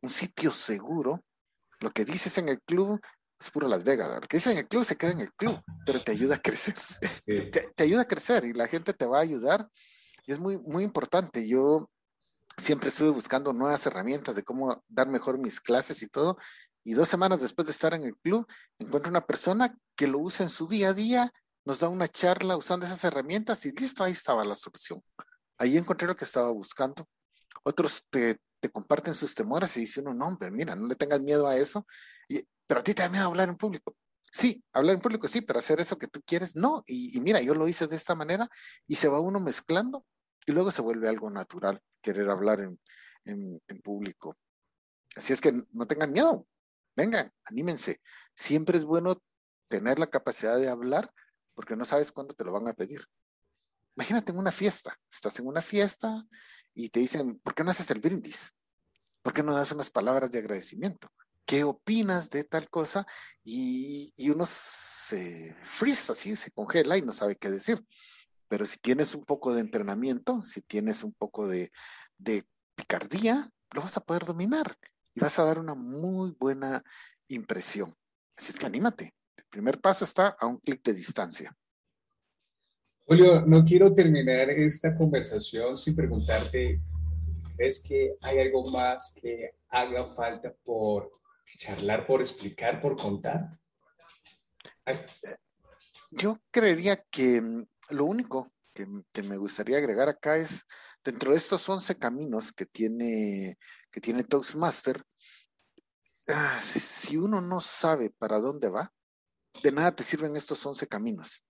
sitio 0.10 0.52
seguro. 0.52 1.24
Lo 1.80 1.92
que 1.92 2.06
dices 2.06 2.38
en 2.38 2.50
el 2.50 2.62
club 2.62 3.00
es 3.40 3.50
puro 3.52 3.68
Las 3.68 3.84
Vegas. 3.84 4.10
Lo 4.10 4.28
que 4.28 4.38
dices 4.38 4.54
en 4.54 4.60
el 4.60 4.68
club 4.68 4.84
se 4.84 4.96
queda 4.96 5.12
en 5.12 5.20
el 5.22 5.34
club, 5.34 5.62
pero 5.86 6.04
te 6.04 6.12
ayuda 6.12 6.36
a 6.36 6.40
crecer. 6.40 6.76
te 7.76 7.84
ayuda 7.84 8.02
a 8.02 8.08
crecer 8.08 8.46
y 8.46 8.54
la 8.54 8.68
gente 8.68 8.94
te 8.94 9.06
va 9.06 9.20
a 9.20 9.22
ayudar 9.22 9.70
y 10.26 10.32
es 10.32 10.40
muy, 10.40 10.58
muy 10.58 10.84
importante. 10.84 11.48
Yo 11.48 11.90
siempre 12.58 12.90
estuve 12.90 13.10
buscando 13.10 13.54
nuevas 13.54 13.86
herramientas 13.86 14.36
de 14.36 14.44
cómo 14.44 14.84
dar 14.88 15.08
mejor 15.08 15.38
mis 15.38 15.60
clases 15.60 16.02
y 16.04 16.08
todo. 16.08 16.38
Y 16.84 16.94
dos 16.94 17.08
semanas 17.08 17.42
después 17.42 17.66
de 17.66 17.72
estar 17.72 17.94
en 17.94 18.04
el 18.04 18.16
club, 18.18 18.46
encuentro 18.78 19.10
una 19.10 19.26
persona 19.26 19.78
que 19.96 20.08
lo 20.08 20.20
usa 20.20 20.44
en 20.44 20.50
su 20.50 20.68
día 20.68 20.90
a 20.90 20.94
día, 20.94 21.32
nos 21.66 21.80
da 21.80 21.88
una 21.88 22.08
charla 22.08 22.58
usando 22.58 22.86
esas 22.86 23.04
herramientas 23.04 23.66
y 23.66 23.72
listo, 23.72 24.04
ahí 24.04 24.12
estaba 24.12 24.44
la 24.44 24.56
solución. 24.56 25.02
Ahí 25.58 25.78
encontré 25.78 26.08
lo 26.08 26.16
que 26.16 26.26
estaba 26.26 26.52
buscando. 26.52 27.08
Otros 27.64 28.06
te, 28.10 28.38
te 28.60 28.70
comparten 28.70 29.16
sus 29.16 29.34
temores 29.34 29.76
y 29.78 29.82
dice 29.82 30.02
uno, 30.02 30.14
no, 30.14 30.38
pero 30.38 30.52
mira, 30.52 30.76
no 30.76 30.88
le 30.88 30.96
tengas 30.96 31.22
miedo 31.22 31.48
a 31.48 31.56
eso. 31.56 31.88
Y, 32.28 32.46
pero 32.68 32.82
a 32.82 32.84
ti 32.84 32.94
te 32.94 33.02
da 33.02 33.10
miedo 33.10 33.26
hablar 33.26 33.48
en 33.48 33.56
público. 33.56 33.96
Sí, 34.32 34.64
hablar 34.74 34.96
en 34.96 35.02
público 35.02 35.28
sí, 35.28 35.42
pero 35.42 35.60
hacer 35.60 35.80
eso 35.80 35.98
que 35.98 36.08
tú 36.08 36.22
quieres, 36.26 36.56
no. 36.56 36.84
Y, 36.86 37.16
y 37.18 37.22
mira, 37.22 37.40
yo 37.40 37.54
lo 37.54 37.68
hice 37.68 37.88
de 37.88 37.96
esta 37.96 38.16
manera 38.16 38.50
y 38.88 38.96
se 38.96 39.08
va 39.08 39.20
uno 39.20 39.40
mezclando 39.40 40.06
y 40.46 40.52
luego 40.52 40.72
se 40.72 40.82
vuelve 40.82 41.08
algo 41.08 41.30
natural 41.30 41.82
querer 42.02 42.30
hablar 42.30 42.60
en, 42.62 42.80
en, 43.26 43.82
público. 43.82 44.38
Así 45.16 45.34
es 45.34 45.42
que 45.42 45.54
no 45.72 45.88
tengan 45.88 46.12
miedo, 46.12 46.48
vengan, 46.96 47.32
anímense. 47.46 48.02
Siempre 48.36 48.78
es 48.78 48.86
bueno 48.86 49.22
tener 49.68 50.00
la 50.00 50.10
capacidad 50.10 50.58
de 50.58 50.70
hablar 50.70 51.12
porque 51.54 51.76
no 51.76 51.86
sabes 51.86 52.12
cuándo 52.12 52.34
te 52.34 52.44
lo 52.44 52.52
van 52.52 52.68
a 52.68 52.74
pedir. 52.74 53.06
Imagínate 53.96 54.32
en 54.32 54.40
una 54.40 54.52
fiesta, 54.52 55.00
estás 55.12 55.40
en 55.40 55.48
una 55.48 55.62
fiesta 55.62 56.26
y 56.74 56.90
te 56.90 57.00
dicen, 57.00 57.40
¿por 57.40 57.54
qué 57.54 57.64
no 57.64 57.72
haces 57.72 57.90
el 57.92 58.00
brindis? 58.00 58.52
¿Por 59.22 59.34
qué 59.34 59.44
no 59.44 59.54
das 59.54 59.72
unas 59.72 59.90
palabras 59.90 60.32
de 60.32 60.40
agradecimiento? 60.40 61.10
¿Qué 61.46 61.64
opinas 61.64 62.30
de 62.30 62.44
tal 62.44 62.70
cosa? 62.70 63.06
Y, 63.44 64.12
y 64.16 64.30
uno 64.30 64.46
se 64.46 65.56
frisa, 65.64 66.14
así, 66.14 66.36
se 66.36 66.52
congela 66.52 66.98
y 66.98 67.02
no 67.02 67.14
sabe 67.14 67.36
qué 67.36 67.50
decir. 67.50 67.86
Pero 68.48 68.66
si 68.66 68.78
tienes 68.78 69.16
un 69.16 69.26
poco 69.26 69.54
de 69.54 69.62
entrenamiento, 69.62 70.44
si 70.46 70.62
tienes 70.62 71.04
un 71.04 71.14
poco 71.14 71.48
de, 71.48 71.72
picardía, 72.76 73.50
lo 73.72 73.82
vas 73.82 73.98
a 73.98 74.02
poder 74.02 74.26
dominar 74.26 74.78
y 75.14 75.20
vas 75.20 75.38
a 75.40 75.46
dar 75.46 75.60
una 75.60 75.76
muy 75.76 76.32
buena 76.40 76.84
impresión. 77.28 77.94
Así 78.38 78.52
es 78.52 78.60
que 78.60 78.66
anímate. 78.66 79.14
El 79.38 79.46
primer 79.50 79.80
paso 79.80 80.04
está 80.04 80.36
a 80.40 80.48
un 80.48 80.58
clic 80.58 80.84
de 80.84 80.94
distancia. 80.94 81.56
Julio, 83.06 83.42
no 83.46 83.66
quiero 83.66 83.94
terminar 83.94 84.50
esta 84.50 84.96
conversación 84.96 85.76
sin 85.76 85.96
preguntarte, 85.96 86.80
¿crees 87.58 87.82
que 87.82 88.16
hay 88.22 88.40
algo 88.40 88.66
más 88.72 89.18
que 89.22 89.56
haga 89.70 90.12
falta 90.14 90.54
por 90.64 91.12
charlar, 91.58 92.08
por 92.08 92.22
explicar, 92.22 92.82
por 92.82 92.96
contar? 92.96 93.60
Yo 96.12 96.40
creería 96.52 97.04
que 97.10 97.42
mm, 97.42 97.66
lo 97.90 98.06
único 98.06 98.52
que, 98.74 98.88
me 99.24 99.38
gustaría 99.38 99.78
agregar 99.78 100.10
acá 100.10 100.38
es, 100.38 100.66
dentro 101.04 101.32
de 101.32 101.38
estos 101.38 101.68
11 101.68 101.96
caminos 101.98 102.52
que 102.52 102.66
tiene, 102.66 103.58
que 103.94 104.02
tiene 104.02 104.24
Toastmaster, 104.24 105.06
ah, 106.28 106.60
si 106.60 107.16
uno 107.16 107.40
no 107.40 107.62
sabe 107.62 108.10
para 108.10 108.40
dónde 108.40 108.70
va, 108.70 108.92
de 109.62 109.72
nada 109.72 109.96
te 109.96 110.04
sirven 110.04 110.36
estos 110.36 110.66
11 110.66 110.88
caminos. 110.88 111.46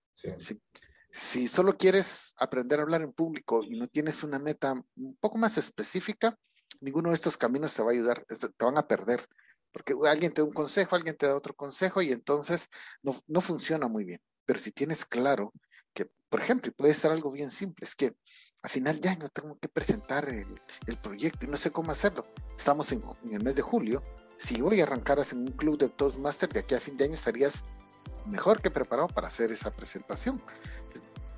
Si, 1.10 1.48
solo 1.48 1.76
quieres 1.76 2.34
aprender 2.36 2.78
a 2.78 2.82
hablar 2.82 3.02
en 3.02 3.12
público 3.12 3.64
y 3.64 3.78
no 3.78 3.88
tienes 3.88 4.22
una 4.22 4.38
meta 4.38 4.74
un 4.96 5.16
poco 5.16 5.38
más 5.38 5.56
específica, 5.56 6.36
ninguno 6.80 7.08
de 7.08 7.14
estos 7.14 7.38
caminos 7.38 7.72
te 7.72 7.82
va 7.82 7.90
a 7.90 7.94
ayudar, 7.94 8.24
te 8.26 8.64
van 8.64 8.76
a 8.76 8.86
perder, 8.86 9.24
porque 9.72 9.94
alguien 10.06 10.32
te 10.32 10.42
da 10.42 10.46
un 10.46 10.52
consejo, 10.52 10.96
alguien 10.96 11.16
te 11.16 11.26
da 11.26 11.36
otro 11.36 11.54
consejo 11.54 12.02
y 12.02 12.12
entonces 12.12 12.68
no, 13.02 13.18
no 13.26 13.40
funciona 13.40 13.88
muy 13.88 14.04
bien. 14.04 14.20
Pero 14.44 14.58
si 14.58 14.70
tienes 14.70 15.06
claro 15.06 15.52
que, 15.94 16.10
por 16.28 16.42
ejemplo, 16.42 16.68
y 16.68 16.74
puede 16.74 16.92
ser 16.92 17.10
algo 17.10 17.30
bien 17.30 17.50
simple, 17.50 17.84
es 17.84 17.94
que 17.94 18.14
a 18.64 18.68
final 18.68 18.98
de 18.98 19.10
año 19.10 19.28
tengo 19.28 19.58
que 19.60 19.68
presentar 19.68 20.26
el, 20.26 20.96
proyecto 21.02 21.44
y 21.44 21.48
no 21.50 21.56
sé 21.58 21.70
cómo 21.70 21.92
hacerlo. 21.92 22.24
Estamos 22.56 22.90
en, 22.92 23.02
el 23.30 23.42
mes 23.42 23.56
de 23.56 23.62
julio. 23.62 24.02
Si 24.38 24.62
hoy 24.62 24.80
arrancaras 24.80 25.32
en 25.32 25.40
un 25.40 25.52
club 25.52 25.76
de 25.76 25.90
Toastmaster, 25.90 26.48
de 26.48 26.60
aquí 26.60 26.74
a 26.74 26.80
fin 26.80 26.96
de 26.96 27.04
año 27.04 27.12
estarías 27.12 27.66
mejor 28.24 28.62
que 28.62 28.70
preparado 28.70 29.08
para 29.08 29.26
hacer 29.26 29.52
esa 29.52 29.70
presentación. 29.70 30.40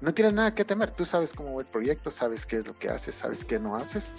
No 0.01 0.15
tienes 0.15 0.35
nada 0.35 0.55
que 0.55 0.65
temer, 0.65 0.93
tú 0.93 1.05
sabes 1.05 1.33
cómo 1.33 1.57
va 1.57 1.63
el 1.63 1.67
proyecto, 1.67 2.13
sabes 2.13 2.47
qué 2.47 2.59
es 2.59 2.67
lo 2.67 2.79
que 2.79 2.91
haces, 2.91 3.17
sabes 3.17 3.45
qué 3.45 3.59
no 3.59 3.75
haces 3.75 4.13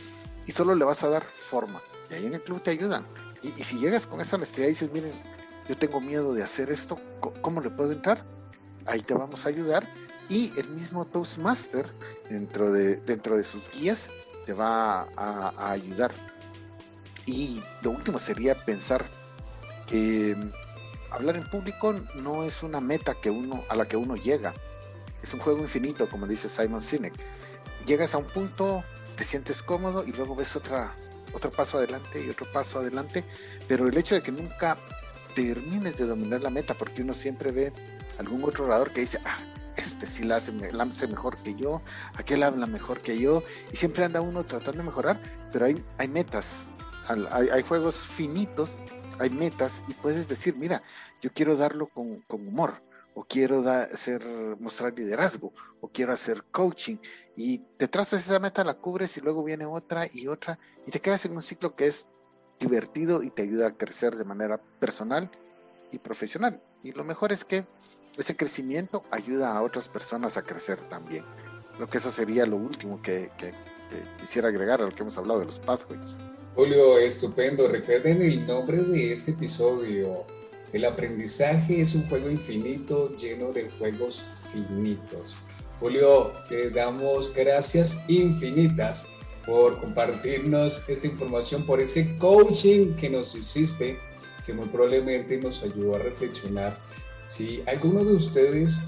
y 0.45 0.51
solo 0.51 0.75
le 0.75 0.83
vas 0.83 1.01
a 1.03 1.07
dar 1.07 1.23
forma. 1.23 1.79
Y 2.11 2.15
ahí 2.15 2.25
en 2.25 2.33
el 2.33 2.43
club 2.43 2.61
te 2.61 2.71
ayudan. 2.71 3.05
Y, 3.41 3.63
si 3.63 3.79
llegas 3.79 4.05
con 4.05 4.19
esa 4.19 4.35
honestidad 4.35 4.65
y 4.67 4.71
dices, 4.71 4.91
miren, 4.91 5.13
yo 5.69 5.77
tengo 5.77 6.01
miedo 6.01 6.33
de 6.33 6.43
hacer 6.43 6.69
esto, 6.69 6.99
¿cómo 7.41 7.61
le 7.61 7.69
puedo 7.69 7.93
entrar? 7.93 8.25
Ahí 8.85 8.99
te 8.99 9.13
vamos 9.13 9.45
a 9.45 9.49
ayudar. 9.49 9.87
Y 10.29 10.51
el 10.59 10.69
mismo 10.69 11.05
Toastmaster, 11.05 11.85
dentro 12.29 12.71
de, 12.71 12.97
dentro 12.97 13.37
de 13.37 13.43
sus 13.43 13.69
guías, 13.71 14.09
te 14.45 14.53
va 14.53 15.07
a, 15.15 15.71
ayudar. 15.71 16.11
Y 17.25 17.61
lo 17.81 17.91
último 17.91 18.19
sería 18.19 18.55
pensar 18.55 19.05
que 19.87 20.35
hablar 21.11 21.37
en 21.37 21.49
público 21.49 21.93
no 22.15 22.43
es 22.43 22.63
una 22.63 22.81
meta 22.81 23.15
que 23.15 23.29
uno, 23.29 23.63
a 23.69 23.75
la 23.75 23.87
que 23.87 23.97
uno 23.97 24.15
llega. 24.15 24.53
Es 25.21 25.33
un 25.33 25.39
juego 25.39 25.59
infinito, 25.59 26.09
como 26.09 26.27
dice 26.27 26.49
Simon 26.49 26.81
Sinek. 26.81 27.13
Llegas 27.85 28.13
a 28.13 28.17
un 28.17 28.25
punto, 28.25 28.83
te 29.15 29.23
sientes 29.23 29.61
cómodo 29.61 30.05
y 30.05 30.11
luego 30.11 30.35
ves 30.35 30.55
otra, 30.55 30.93
otro 31.33 31.51
paso 31.51 31.77
adelante 31.77 32.23
y 32.23 32.29
otro 32.29 32.45
paso 32.51 32.79
adelante, 32.79 33.23
pero 33.67 33.87
el 33.87 33.97
hecho 33.97 34.15
de 34.15 34.21
que 34.21 34.31
nunca 34.31 34.77
termines 35.35 35.97
de 35.97 36.05
dominar 36.05 36.41
la 36.41 36.49
meta, 36.49 36.73
porque 36.73 37.01
uno 37.01 37.13
siempre 37.13 37.51
ve 37.51 37.71
algún 38.17 38.43
otro 38.43 38.65
orador 38.65 38.91
que 38.91 39.01
dice, 39.01 39.19
ah, 39.25 39.37
este 39.77 40.07
sí 40.07 40.23
la 40.23 40.37
hace, 40.37 40.51
la 40.51 40.85
mejor 40.85 41.37
que 41.37 41.55
yo, 41.55 41.81
aquel 42.15 42.43
habla 42.43 42.65
mejor 42.65 43.01
que 43.01 43.19
yo, 43.19 43.43
y 43.71 43.77
siempre 43.77 44.03
anda 44.03 44.21
uno 44.21 44.43
tratando 44.43 44.79
de 44.79 44.87
mejorar, 44.87 45.19
pero 45.51 45.65
hay, 45.65 45.83
hay 45.97 46.07
metas, 46.07 46.67
hay, 47.31 47.61
juegos 47.63 47.95
finitos, 47.95 48.77
hay 49.19 49.29
metas, 49.29 49.83
y 49.87 49.93
puedes 49.93 50.27
decir, 50.27 50.55
mira, 50.57 50.83
yo 51.21 51.31
quiero 51.33 51.55
darlo 51.55 51.87
con, 51.87 52.21
con 52.21 52.47
humor, 52.47 52.81
o 53.13 53.23
quiero 53.23 53.67
hacer, 53.67 54.23
mostrar 54.59 54.93
liderazgo, 54.93 55.53
o 55.81 55.89
quiero 55.89 56.11
hacer 56.11 56.43
coaching, 56.51 56.97
y 57.35 57.59
te 57.77 57.87
trazas 57.87 58.27
esa 58.27 58.39
meta, 58.39 58.63
la 58.63 58.75
cubres 58.75 59.15
y 59.17 59.21
luego 59.21 59.43
viene 59.43 59.65
otra 59.65 60.07
y 60.11 60.27
otra, 60.27 60.59
y 60.85 60.91
te 60.91 60.99
quedas 60.99 61.25
en 61.25 61.35
un 61.35 61.41
ciclo 61.41 61.75
que 61.75 61.87
es 61.87 62.05
divertido 62.59 63.21
y 63.23 63.29
te 63.29 63.43
ayuda 63.43 63.67
a 63.67 63.77
crecer 63.77 64.15
de 64.15 64.25
manera 64.25 64.59
personal 64.79 65.29
y 65.91 65.99
profesional. 65.99 66.61
Y 66.83 66.91
lo 66.91 67.03
mejor 67.03 67.31
es 67.31 67.45
que 67.45 67.67
ese 68.17 68.35
crecimiento 68.35 69.03
ayuda 69.11 69.55
a 69.55 69.61
otras 69.61 69.87
personas 69.87 70.37
a 70.37 70.41
crecer 70.41 70.77
también. 70.77 71.23
Creo 71.75 71.89
que 71.89 71.97
eso 71.97 72.11
sería 72.11 72.45
lo 72.45 72.55
último 72.57 73.01
que, 73.01 73.29
que, 73.37 73.51
que 73.51 74.03
quisiera 74.19 74.49
agregar 74.49 74.81
a 74.81 74.85
lo 74.85 74.95
que 74.95 75.03
hemos 75.03 75.17
hablado 75.17 75.41
de 75.41 75.45
los 75.45 75.59
pathways. 75.59 76.17
Julio, 76.55 76.97
estupendo. 76.97 77.67
Recuerden 77.67 78.21
el 78.21 78.47
nombre 78.47 78.81
de 78.81 79.13
este 79.13 79.31
episodio. 79.31 80.25
El 80.73 80.85
aprendizaje 80.85 81.81
es 81.81 81.93
un 81.93 82.09
juego 82.09 82.29
infinito 82.29 83.15
lleno 83.15 83.51
de 83.51 83.69
juegos 83.69 84.25
finitos. 84.51 85.35
Julio, 85.79 86.31
te 86.49 86.71
damos 86.71 87.31
gracias 87.33 87.97
infinitas 88.07 89.07
por 89.45 89.79
compartirnos 89.79 90.89
esta 90.89 91.05
información, 91.07 91.65
por 91.65 91.79
ese 91.79 92.17
coaching 92.17 92.95
que 92.95 93.09
nos 93.09 93.35
hiciste, 93.35 93.97
que 94.45 94.53
muy 94.53 94.67
probablemente 94.67 95.37
nos 95.37 95.61
ayudó 95.61 95.95
a 95.95 95.99
reflexionar. 95.99 96.75
Si 97.27 97.61
alguno 97.67 98.03
de 98.03 98.15
ustedes 98.15 98.79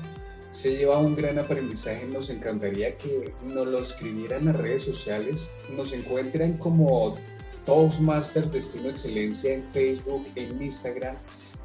se 0.51 0.77
lleva 0.77 0.97
un 0.97 1.15
gran 1.15 1.37
aprendizaje, 1.37 2.07
nos 2.07 2.29
encantaría 2.29 2.97
que 2.97 3.33
nos 3.43 3.67
lo 3.67 3.79
escribieran 3.79 4.45
las 4.45 4.55
redes 4.55 4.83
sociales. 4.83 5.51
Nos 5.75 5.93
encuentran 5.93 6.57
como 6.57 7.17
Toastmaster 7.65 8.49
Destino 8.49 8.89
Excelencia 8.89 9.53
en 9.53 9.63
Facebook, 9.63 10.25
en 10.35 10.61
Instagram. 10.61 11.15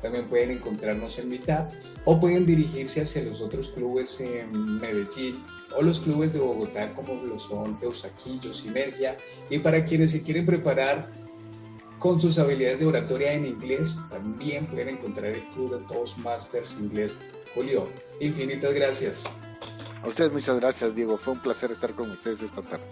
También 0.03 0.29
pueden 0.29 0.51
encontrarnos 0.51 1.19
en 1.19 1.31
mitad 1.31 1.71
o 2.05 2.21
pueden 2.21 2.45
dirigirse 2.45 3.01
hacia 3.01 3.23
los 3.23 3.41
otros 3.41 3.69
clubes 3.69 4.21
en 4.21 4.79
Medellín 4.79 5.43
o 5.75 5.83
los 5.83 6.01
clubes 6.01 6.35
de 6.35 6.41
Bogotá 6.41 6.93
como 6.93 7.15
lo 7.23 7.39
son 7.39 7.81
Teusaquillo, 7.81 8.53
Sinergia. 8.53 9.17
Y 9.49 9.61
para 9.61 9.85
quienes 9.87 10.11
se 10.13 10.23
quieren 10.23 10.45
preparar 10.45 11.09
con 12.05 12.21
sus 12.21 12.39
habilidades 12.39 12.81
de 12.81 12.87
oratoria 12.87 13.33
en 13.33 13.47
inglés, 13.47 13.99
también 14.11 14.67
pueden 14.67 14.91
encontrar 14.91 15.33
el 15.33 15.43
club 15.55 15.71
de 15.71 15.87
Toastmasters 15.87 16.77
Inglés. 16.79 17.17
Julio, 17.55 17.89
infinitas 18.21 18.75
gracias. 18.75 19.25
A 20.03 20.09
ustedes 20.09 20.31
muchas 20.31 20.61
gracias, 20.61 20.95
Diego. 20.95 21.17
Fue 21.17 21.33
un 21.33 21.41
placer 21.41 21.71
estar 21.71 21.95
con 21.95 22.11
ustedes 22.11 22.43
esta 22.43 22.61
tarde. 22.61 22.85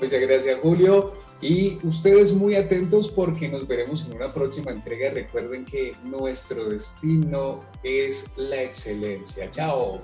Muchas 0.00 0.20
gracias, 0.20 0.58
Julio. 0.60 1.12
Y 1.40 1.78
ustedes 1.84 2.32
muy 2.32 2.56
atentos 2.56 3.06
porque 3.06 3.48
nos 3.48 3.68
veremos 3.68 4.04
en 4.04 4.16
una 4.16 4.34
próxima 4.34 4.72
entrega. 4.72 5.12
Recuerden 5.12 5.64
que 5.64 5.92
nuestro 6.02 6.70
destino 6.70 7.64
es 7.84 8.26
la 8.36 8.62
excelencia. 8.62 9.48
Chao. 9.48 10.00